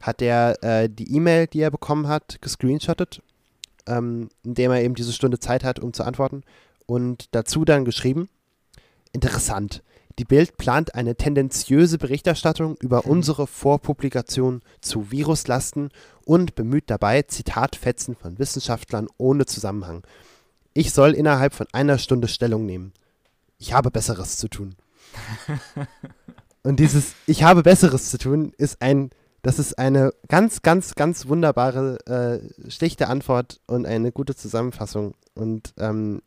hat 0.00 0.22
er 0.22 0.62
äh, 0.62 0.88
die 0.88 1.14
E-Mail, 1.14 1.46
die 1.46 1.60
er 1.60 1.70
bekommen 1.70 2.08
hat, 2.08 2.38
gescreenshottet, 2.40 3.22
ähm, 3.86 4.30
indem 4.42 4.70
er 4.70 4.82
eben 4.82 4.94
diese 4.94 5.12
Stunde 5.12 5.40
Zeit 5.40 5.64
hat, 5.64 5.78
um 5.78 5.92
zu 5.92 6.04
antworten 6.04 6.42
und 6.86 7.28
dazu 7.32 7.64
dann 7.64 7.84
geschrieben, 7.84 8.28
interessant, 9.12 9.82
die 10.18 10.24
Bild 10.24 10.56
plant 10.56 10.94
eine 10.94 11.16
tendenziöse 11.16 11.98
Berichterstattung 11.98 12.76
über 12.80 13.02
mhm. 13.04 13.10
unsere 13.10 13.46
Vorpublikation 13.46 14.62
zu 14.80 15.10
Viruslasten 15.10 15.90
und 16.24 16.54
bemüht 16.54 16.84
dabei 16.88 17.22
Zitatfetzen 17.22 18.16
von 18.16 18.38
Wissenschaftlern 18.38 19.08
ohne 19.18 19.46
Zusammenhang. 19.46 20.02
Ich 20.74 20.92
soll 20.92 21.12
innerhalb 21.12 21.54
von 21.54 21.66
einer 21.72 21.98
Stunde 21.98 22.28
Stellung 22.28 22.66
nehmen. 22.66 22.92
Ich 23.60 23.74
habe 23.74 23.90
Besseres 23.90 24.38
zu 24.38 24.48
tun. 24.48 24.74
und 26.62 26.80
dieses 26.80 27.14
Ich 27.26 27.42
habe 27.42 27.62
Besseres 27.62 28.10
zu 28.10 28.16
tun 28.16 28.52
ist 28.56 28.80
ein, 28.80 29.10
das 29.42 29.58
ist 29.58 29.78
eine 29.78 30.12
ganz, 30.28 30.62
ganz, 30.62 30.94
ganz 30.94 31.28
wunderbare, 31.28 31.98
äh, 32.06 32.70
schlichte 32.70 33.08
Antwort 33.08 33.60
und 33.66 33.86
eine 33.86 34.12
gute 34.12 34.34
Zusammenfassung. 34.34 35.14
Und 35.34 35.74
ähm, 35.78 36.22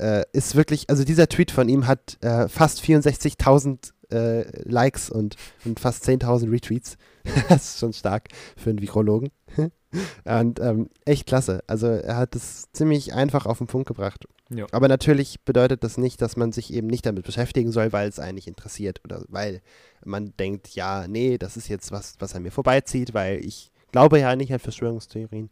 äh, 0.00 0.24
ist 0.32 0.56
wirklich, 0.56 0.88
also 0.88 1.04
dieser 1.04 1.28
Tweet 1.28 1.50
von 1.50 1.68
ihm 1.68 1.86
hat 1.86 2.16
äh, 2.22 2.48
fast 2.48 2.80
64.000 2.80 3.92
äh, 4.10 4.68
Likes 4.68 5.10
und, 5.10 5.36
und 5.66 5.80
fast 5.80 6.08
10.000 6.08 6.50
Retweets. 6.50 6.96
das 7.50 7.74
ist 7.74 7.78
schon 7.78 7.92
stark 7.92 8.28
für 8.56 8.70
einen 8.70 8.80
Virologen. 8.80 9.30
und 10.24 10.60
ähm, 10.60 10.88
echt 11.04 11.26
klasse. 11.26 11.62
Also 11.66 11.88
er 11.88 12.16
hat 12.16 12.34
es 12.34 12.72
ziemlich 12.72 13.12
einfach 13.12 13.44
auf 13.44 13.58
den 13.58 13.66
Punkt 13.66 13.86
gebracht. 13.86 14.26
Ja. 14.54 14.66
Aber 14.72 14.88
natürlich 14.88 15.40
bedeutet 15.42 15.84
das 15.84 15.98
nicht, 15.98 16.20
dass 16.20 16.36
man 16.36 16.52
sich 16.52 16.72
eben 16.72 16.86
nicht 16.86 17.06
damit 17.06 17.24
beschäftigen 17.24 17.72
soll, 17.72 17.92
weil 17.92 18.08
es 18.08 18.18
einen 18.18 18.34
nicht 18.34 18.48
interessiert 18.48 19.00
oder 19.04 19.24
weil 19.28 19.62
man 20.04 20.34
denkt, 20.36 20.68
ja, 20.68 21.06
nee, 21.08 21.38
das 21.38 21.56
ist 21.56 21.68
jetzt 21.68 21.92
was, 21.92 22.16
was 22.18 22.34
an 22.34 22.42
mir 22.42 22.50
vorbeizieht, 22.50 23.14
weil 23.14 23.44
ich 23.44 23.70
glaube 23.92 24.18
ja 24.18 24.36
nicht 24.36 24.52
an 24.52 24.58
Verschwörungstheorien. 24.58 25.50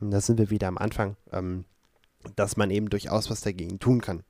Und 0.00 0.10
da 0.10 0.20
sind 0.20 0.38
wir 0.38 0.50
wieder 0.50 0.68
am 0.68 0.78
Anfang. 0.78 1.16
Ähm, 1.32 1.64
dass 2.36 2.56
man 2.56 2.70
eben 2.70 2.90
durchaus 2.90 3.30
was 3.30 3.40
dagegen 3.40 3.78
tun 3.78 4.00
kann. 4.00 4.22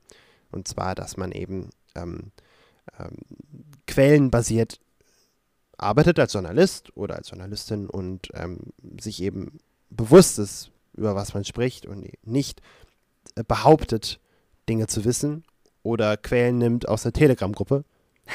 Und 0.51 0.67
zwar, 0.67 0.95
dass 0.95 1.17
man 1.17 1.31
eben 1.31 1.69
ähm, 1.95 2.31
ähm, 2.99 3.17
quellenbasiert 3.87 4.79
arbeitet 5.77 6.19
als 6.19 6.33
Journalist 6.33 6.95
oder 6.95 7.15
als 7.15 7.29
Journalistin 7.29 7.87
und 7.87 8.29
ähm, 8.33 8.59
sich 8.99 9.21
eben 9.21 9.59
bewusst 9.89 10.39
ist, 10.39 10.71
über 10.93 11.15
was 11.15 11.33
man 11.33 11.45
spricht 11.45 11.85
und 11.85 12.07
nicht 12.25 12.61
behauptet, 13.47 14.19
Dinge 14.67 14.87
zu 14.87 15.05
wissen 15.05 15.43
oder 15.83 16.17
Quellen 16.17 16.57
nimmt 16.57 16.87
aus 16.87 17.03
der 17.03 17.13
Telegram-Gruppe. 17.13 17.83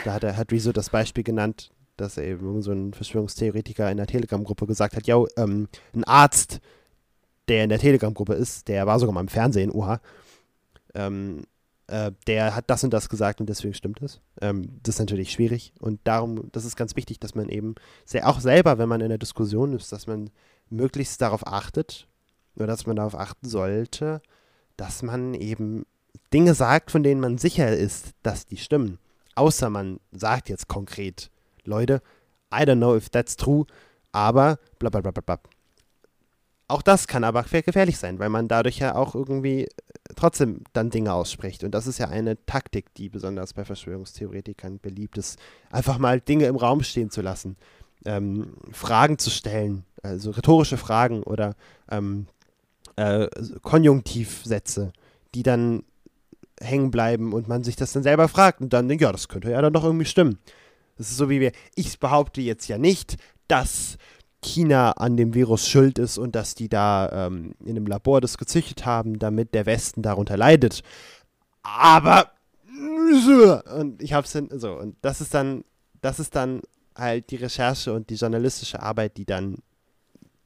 Da 0.04 0.14
hat, 0.14 0.24
er, 0.24 0.36
hat 0.36 0.52
Rezo 0.52 0.72
das 0.72 0.90
Beispiel 0.90 1.24
genannt, 1.24 1.70
dass 1.96 2.16
er 2.16 2.24
eben 2.24 2.62
so 2.62 2.72
ein 2.72 2.92
Verschwörungstheoretiker 2.94 3.90
in 3.90 3.98
der 3.98 4.06
Telegram-Gruppe 4.06 4.66
gesagt 4.66 4.96
hat, 4.96 5.06
ja, 5.06 5.22
ähm, 5.36 5.68
ein 5.94 6.04
Arzt 6.04 6.60
der 7.48 7.64
in 7.64 7.68
der 7.68 7.78
Telegram-Gruppe 7.78 8.34
ist, 8.34 8.68
der 8.68 8.86
war 8.86 8.98
sogar 8.98 9.12
mal 9.12 9.20
im 9.20 9.28
Fernsehen, 9.28 9.70
oha, 9.70 10.00
ähm, 10.94 11.42
äh, 11.86 12.12
der 12.26 12.54
hat 12.56 12.70
das 12.70 12.84
und 12.84 12.90
das 12.90 13.08
gesagt 13.08 13.40
und 13.40 13.48
deswegen 13.48 13.74
stimmt 13.74 14.00
es. 14.00 14.20
Ähm, 14.40 14.80
das 14.82 14.94
ist 14.94 15.00
natürlich 15.00 15.32
schwierig 15.32 15.72
und 15.78 16.00
darum, 16.04 16.50
das 16.52 16.64
ist 16.64 16.76
ganz 16.76 16.96
wichtig, 16.96 17.20
dass 17.20 17.34
man 17.34 17.48
eben 17.48 17.74
sehr, 18.06 18.28
auch 18.28 18.40
selber, 18.40 18.78
wenn 18.78 18.88
man 18.88 19.00
in 19.00 19.10
der 19.10 19.18
Diskussion 19.18 19.74
ist, 19.74 19.92
dass 19.92 20.06
man 20.06 20.30
möglichst 20.70 21.20
darauf 21.20 21.46
achtet 21.46 22.08
oder 22.56 22.66
dass 22.66 22.86
man 22.86 22.96
darauf 22.96 23.14
achten 23.14 23.48
sollte, 23.48 24.22
dass 24.76 25.02
man 25.02 25.34
eben 25.34 25.86
Dinge 26.32 26.54
sagt, 26.54 26.90
von 26.90 27.02
denen 27.02 27.20
man 27.20 27.38
sicher 27.38 27.74
ist, 27.76 28.10
dass 28.22 28.46
die 28.46 28.56
stimmen. 28.56 28.98
Außer 29.34 29.70
man 29.70 30.00
sagt 30.12 30.48
jetzt 30.48 30.68
konkret, 30.68 31.30
Leute, 31.64 32.02
I 32.52 32.58
don't 32.58 32.76
know 32.76 32.96
if 32.96 33.08
that's 33.08 33.36
true, 33.36 33.66
aber 34.12 34.58
bla 34.78 34.90
bla 34.90 35.00
bla 35.00 35.10
bla 35.10 35.22
bla. 35.22 35.40
Auch 36.66 36.82
das 36.82 37.06
kann 37.06 37.24
aber 37.24 37.42
gefährlich 37.42 37.98
sein, 37.98 38.18
weil 38.18 38.30
man 38.30 38.48
dadurch 38.48 38.78
ja 38.78 38.94
auch 38.94 39.14
irgendwie 39.14 39.64
äh, 39.64 39.68
trotzdem 40.16 40.62
dann 40.72 40.90
Dinge 40.90 41.12
ausspricht. 41.12 41.62
Und 41.62 41.72
das 41.72 41.86
ist 41.86 41.98
ja 41.98 42.08
eine 42.08 42.42
Taktik, 42.46 42.94
die 42.94 43.10
besonders 43.10 43.52
bei 43.52 43.64
Verschwörungstheoretikern 43.64 44.78
beliebt 44.80 45.18
ist, 45.18 45.38
einfach 45.70 45.98
mal 45.98 46.20
Dinge 46.20 46.46
im 46.46 46.56
Raum 46.56 46.82
stehen 46.82 47.10
zu 47.10 47.20
lassen, 47.20 47.56
ähm, 48.06 48.54
Fragen 48.72 49.18
zu 49.18 49.30
stellen, 49.30 49.84
also 50.02 50.30
rhetorische 50.30 50.78
Fragen 50.78 51.22
oder 51.22 51.54
ähm, 51.90 52.26
äh, 52.96 53.28
Konjunktivsätze, 53.62 54.92
die 55.34 55.42
dann 55.42 55.82
hängen 56.60 56.90
bleiben 56.90 57.32
und 57.32 57.48
man 57.48 57.64
sich 57.64 57.76
das 57.76 57.92
dann 57.92 58.02
selber 58.02 58.28
fragt 58.28 58.60
und 58.60 58.72
dann 58.72 58.88
denkt, 58.88 59.02
ja, 59.02 59.12
das 59.12 59.28
könnte 59.28 59.50
ja 59.50 59.60
dann 59.60 59.72
doch 59.72 59.84
irgendwie 59.84 60.04
stimmen. 60.04 60.38
Das 60.96 61.10
ist 61.10 61.16
so 61.16 61.28
wie 61.28 61.40
wir, 61.40 61.52
ich 61.74 61.98
behaupte 61.98 62.40
jetzt 62.40 62.68
ja 62.68 62.78
nicht, 62.78 63.16
dass 63.48 63.98
China 64.42 64.92
an 64.92 65.16
dem 65.16 65.34
Virus 65.34 65.68
schuld 65.68 65.98
ist 65.98 66.18
und 66.18 66.36
dass 66.36 66.54
die 66.54 66.68
da 66.68 67.26
ähm, 67.26 67.54
in 67.64 67.70
einem 67.70 67.86
Labor 67.86 68.20
das 68.20 68.38
gezüchtet 68.38 68.86
haben, 68.86 69.18
damit 69.18 69.54
der 69.54 69.66
Westen 69.66 70.02
darunter 70.02 70.36
leidet. 70.36 70.82
Aber 71.62 72.30
und 73.76 74.02
ich 74.02 74.12
hab's 74.12 74.32
dann 74.32 74.48
so 74.52 74.72
und 74.72 74.96
das 75.00 75.20
ist 75.20 75.32
dann 75.32 75.64
das 76.00 76.18
ist 76.18 76.34
dann 76.34 76.60
halt 76.94 77.30
die 77.30 77.36
Recherche 77.36 77.92
und 77.92 78.10
die 78.10 78.16
journalistische 78.16 78.82
Arbeit, 78.82 79.16
die 79.16 79.24
dann 79.24 79.58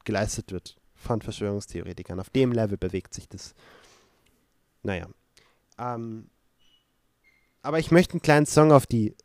geleistet 0.04 0.52
wird 0.52 0.76
von 1.08 1.22
Verschwörungstheoretikern. 1.22 2.20
Auf 2.20 2.30
dem 2.30 2.52
Level 2.52 2.76
bewegt 2.76 3.14
sich 3.14 3.28
das. 3.28 3.54
Naja. 4.82 5.08
Ähm, 5.78 6.28
aber 7.62 7.78
ich 7.78 7.90
möchte 7.90 8.12
einen 8.12 8.22
kleinen 8.22 8.46
Song 8.46 8.72
auf 8.72 8.86
die 8.86 9.16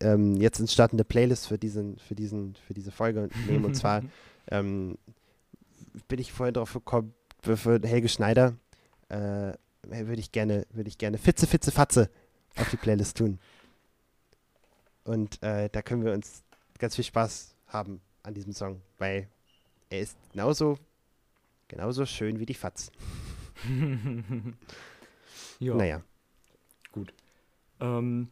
ähm, 0.00 0.36
jetzt 0.36 0.60
entstandene 0.60 1.04
Playlist 1.04 1.48
für, 1.48 1.58
diesen, 1.58 1.98
für, 1.98 2.14
diesen, 2.14 2.54
für 2.54 2.74
diese 2.74 2.92
Folge 2.92 3.30
nehmen. 3.48 3.64
Und 3.64 3.74
zwar 3.74 4.02
ähm, 4.50 4.98
bin 6.06 6.20
ich 6.20 6.32
vorhin 6.32 6.54
drauf 6.54 6.74
gekommen, 6.74 7.14
für, 7.40 7.80
Helge 7.82 8.08
Schneider 8.08 8.54
äh, 9.08 9.52
würde 9.88 10.20
ich 10.20 10.30
gerne, 10.30 10.66
würde 10.70 10.88
ich 10.88 10.98
gerne 10.98 11.18
Fitze, 11.18 11.46
Fitze, 11.46 11.72
Fatze 11.72 12.10
auf 12.56 12.70
die 12.70 12.76
Playlist 12.76 13.16
tun. 13.16 13.40
Und 15.04 15.42
äh, 15.42 15.68
da 15.70 15.82
können 15.82 16.04
wir 16.04 16.12
uns 16.12 16.44
ganz 16.78 16.94
viel 16.94 17.04
Spaß 17.04 17.56
haben 17.68 18.00
an 18.22 18.34
diesem 18.34 18.52
Song, 18.52 18.80
weil 18.98 19.28
er 19.90 20.00
ist 20.00 20.16
genauso, 20.30 20.78
genauso 21.72 22.04
schön 22.04 22.38
wie 22.38 22.44
die 22.44 22.54
Fatz. 22.54 22.92
ja. 25.58 25.74
Naja. 25.74 26.02
Gut. 26.92 27.14
Ähm, 27.80 28.28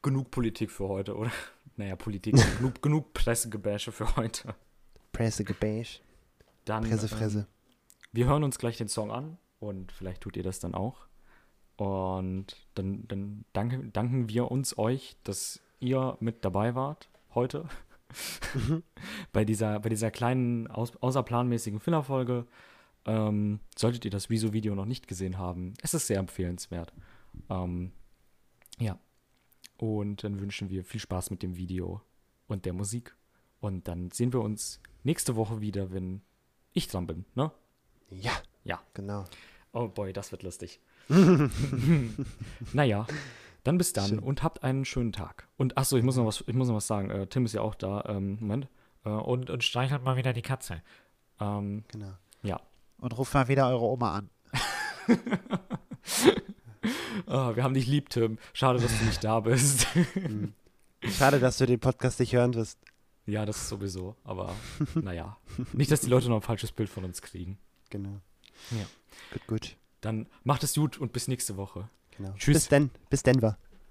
genug 0.00 0.30
Politik 0.30 0.70
für 0.70 0.88
heute, 0.88 1.16
oder? 1.16 1.30
Naja, 1.74 1.96
Politik, 1.96 2.34
genug, 2.58 2.82
genug 2.82 3.14
Pressegebäsche 3.14 3.92
für 3.92 4.14
heute. 4.16 4.54
Pressegebäsch. 5.10 6.02
Dann, 6.66 6.84
Pressefresse. 6.84 7.38
Ähm, 7.38 7.46
wir 8.12 8.26
hören 8.26 8.44
uns 8.44 8.58
gleich 8.58 8.76
den 8.76 8.88
Song 8.88 9.10
an 9.10 9.38
und 9.58 9.90
vielleicht 9.90 10.20
tut 10.20 10.36
ihr 10.36 10.42
das 10.42 10.60
dann 10.60 10.74
auch. 10.74 11.06
Und 11.76 12.56
dann, 12.74 13.08
dann 13.08 13.46
danke, 13.54 13.88
danken 13.90 14.28
wir 14.28 14.50
uns 14.50 14.76
euch, 14.76 15.16
dass 15.24 15.60
ihr 15.80 16.18
mit 16.20 16.44
dabei 16.44 16.74
wart 16.74 17.08
heute. 17.34 17.66
Mhm. 18.54 18.82
bei, 19.32 19.44
dieser, 19.44 19.80
bei 19.80 19.88
dieser 19.88 20.10
kleinen, 20.10 20.66
aus, 20.68 20.96
außerplanmäßigen 20.96 21.80
Fillerfolge. 21.80 22.46
Ähm, 23.04 23.60
solltet 23.76 24.04
ihr 24.04 24.10
das 24.10 24.30
Wieso-Video 24.30 24.74
noch 24.74 24.84
nicht 24.84 25.08
gesehen 25.08 25.38
haben, 25.38 25.74
es 25.82 25.92
ist 25.92 26.06
sehr 26.06 26.18
empfehlenswert. 26.18 26.92
Ähm, 27.50 27.90
ja, 28.78 28.98
und 29.76 30.22
dann 30.22 30.40
wünschen 30.40 30.70
wir 30.70 30.84
viel 30.84 31.00
Spaß 31.00 31.30
mit 31.30 31.42
dem 31.42 31.56
Video 31.56 32.00
und 32.46 32.64
der 32.64 32.72
Musik. 32.72 33.16
Und 33.60 33.88
dann 33.88 34.10
sehen 34.10 34.32
wir 34.32 34.40
uns 34.40 34.80
nächste 35.02 35.34
Woche 35.34 35.60
wieder, 35.60 35.92
wenn 35.92 36.22
ich 36.72 36.86
dran 36.88 37.06
bin, 37.06 37.24
ne? 37.34 37.50
Ja. 38.10 38.32
Ja. 38.64 38.80
Genau. 38.94 39.24
Oh 39.72 39.88
boy, 39.88 40.12
das 40.12 40.30
wird 40.30 40.42
lustig. 40.44 40.80
naja, 42.72 43.06
dann 43.64 43.78
bis 43.78 43.92
dann 43.92 44.08
Schön. 44.08 44.18
und 44.18 44.42
habt 44.42 44.62
einen 44.62 44.84
schönen 44.84 45.12
Tag. 45.12 45.48
Und 45.56 45.78
achso, 45.78 45.96
ich 45.96 46.02
muss 46.02 46.16
noch 46.16 46.26
was, 46.26 46.42
ich 46.46 46.54
muss 46.54 46.68
noch 46.68 46.74
was 46.74 46.86
sagen. 46.86 47.10
Äh, 47.10 47.26
Tim 47.28 47.44
ist 47.44 47.52
ja 47.52 47.60
auch 47.60 47.74
da. 47.74 48.04
Ähm, 48.08 48.38
Moment. 48.40 48.68
Äh, 49.04 49.10
und, 49.10 49.50
und 49.50 49.62
streichelt 49.62 50.02
mal 50.02 50.16
wieder 50.16 50.32
die 50.32 50.42
Katze. 50.42 50.82
Ähm, 51.40 51.84
genau. 51.88 52.12
Ja. 52.42 52.60
Und 52.98 53.16
ruft 53.16 53.34
mal 53.34 53.48
wieder 53.48 53.68
eure 53.68 53.84
Oma 53.84 54.14
an. 54.18 54.30
Oh, 57.26 57.56
wir 57.56 57.62
haben 57.62 57.74
dich 57.74 57.86
lieb, 57.86 58.10
Tim. 58.10 58.38
Schade, 58.52 58.80
dass 58.80 58.98
du 58.98 59.04
nicht 59.04 59.22
da 59.22 59.40
bist. 59.40 59.86
Hm. 60.14 60.54
Schade, 61.02 61.40
dass 61.40 61.58
du 61.58 61.66
den 61.66 61.80
Podcast 61.80 62.20
nicht 62.20 62.32
hören 62.32 62.54
wirst. 62.54 62.78
Ja, 63.26 63.44
das 63.44 63.56
ist 63.56 63.68
sowieso. 63.68 64.16
Aber 64.24 64.54
naja. 64.94 65.36
Nicht, 65.72 65.90
dass 65.90 66.00
die 66.00 66.08
Leute 66.08 66.28
noch 66.28 66.36
ein 66.36 66.42
falsches 66.42 66.72
Bild 66.72 66.88
von 66.88 67.04
uns 67.04 67.22
kriegen. 67.22 67.58
Genau. 67.90 68.20
Ja. 68.70 68.86
Gut, 69.32 69.46
gut. 69.46 69.76
Dann 70.00 70.26
macht 70.44 70.64
es 70.64 70.74
gut 70.74 70.98
und 70.98 71.12
bis 71.12 71.28
nächste 71.28 71.56
Woche. 71.56 71.88
Genau. 72.16 72.32
Tschüss. 72.36 72.54
Bis 72.54 72.68
dann. 72.68 72.90
Bis 73.10 73.22
Denver. 73.22 73.56